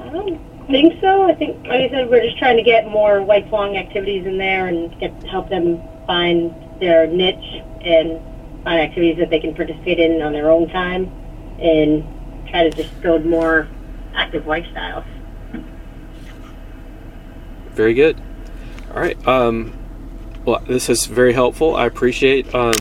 I 0.00 0.08
don't 0.08 0.40
think 0.68 1.00
so. 1.00 1.24
I 1.24 1.34
think, 1.34 1.66
like 1.66 1.80
I 1.80 1.88
said, 1.90 2.08
we're 2.08 2.22
just 2.22 2.38
trying 2.38 2.58
to 2.58 2.62
get 2.62 2.86
more 2.88 3.24
lifelong 3.24 3.76
activities 3.76 4.24
in 4.24 4.38
there 4.38 4.68
and 4.68 4.96
get 5.00 5.20
help 5.24 5.48
them 5.48 5.82
find 6.06 6.54
their 6.80 7.08
niche 7.08 7.60
and 7.82 8.20
find 8.62 8.80
activities 8.80 9.18
that 9.18 9.30
they 9.30 9.40
can 9.40 9.52
participate 9.56 9.98
in 9.98 10.22
on 10.22 10.32
their 10.32 10.48
own 10.48 10.68
time, 10.68 11.06
and 11.60 12.04
try 12.48 12.62
to 12.62 12.70
just 12.70 13.00
build 13.02 13.26
more 13.26 13.66
active 14.14 14.44
lifestyles. 14.44 15.04
Very 17.72 17.94
good. 17.94 18.20
All 18.90 19.00
right. 19.00 19.26
Um, 19.26 19.72
well, 20.44 20.60
this 20.66 20.88
is 20.88 21.06
very 21.06 21.32
helpful. 21.32 21.76
I 21.76 21.86
appreciate 21.86 22.52
um, 22.54 22.74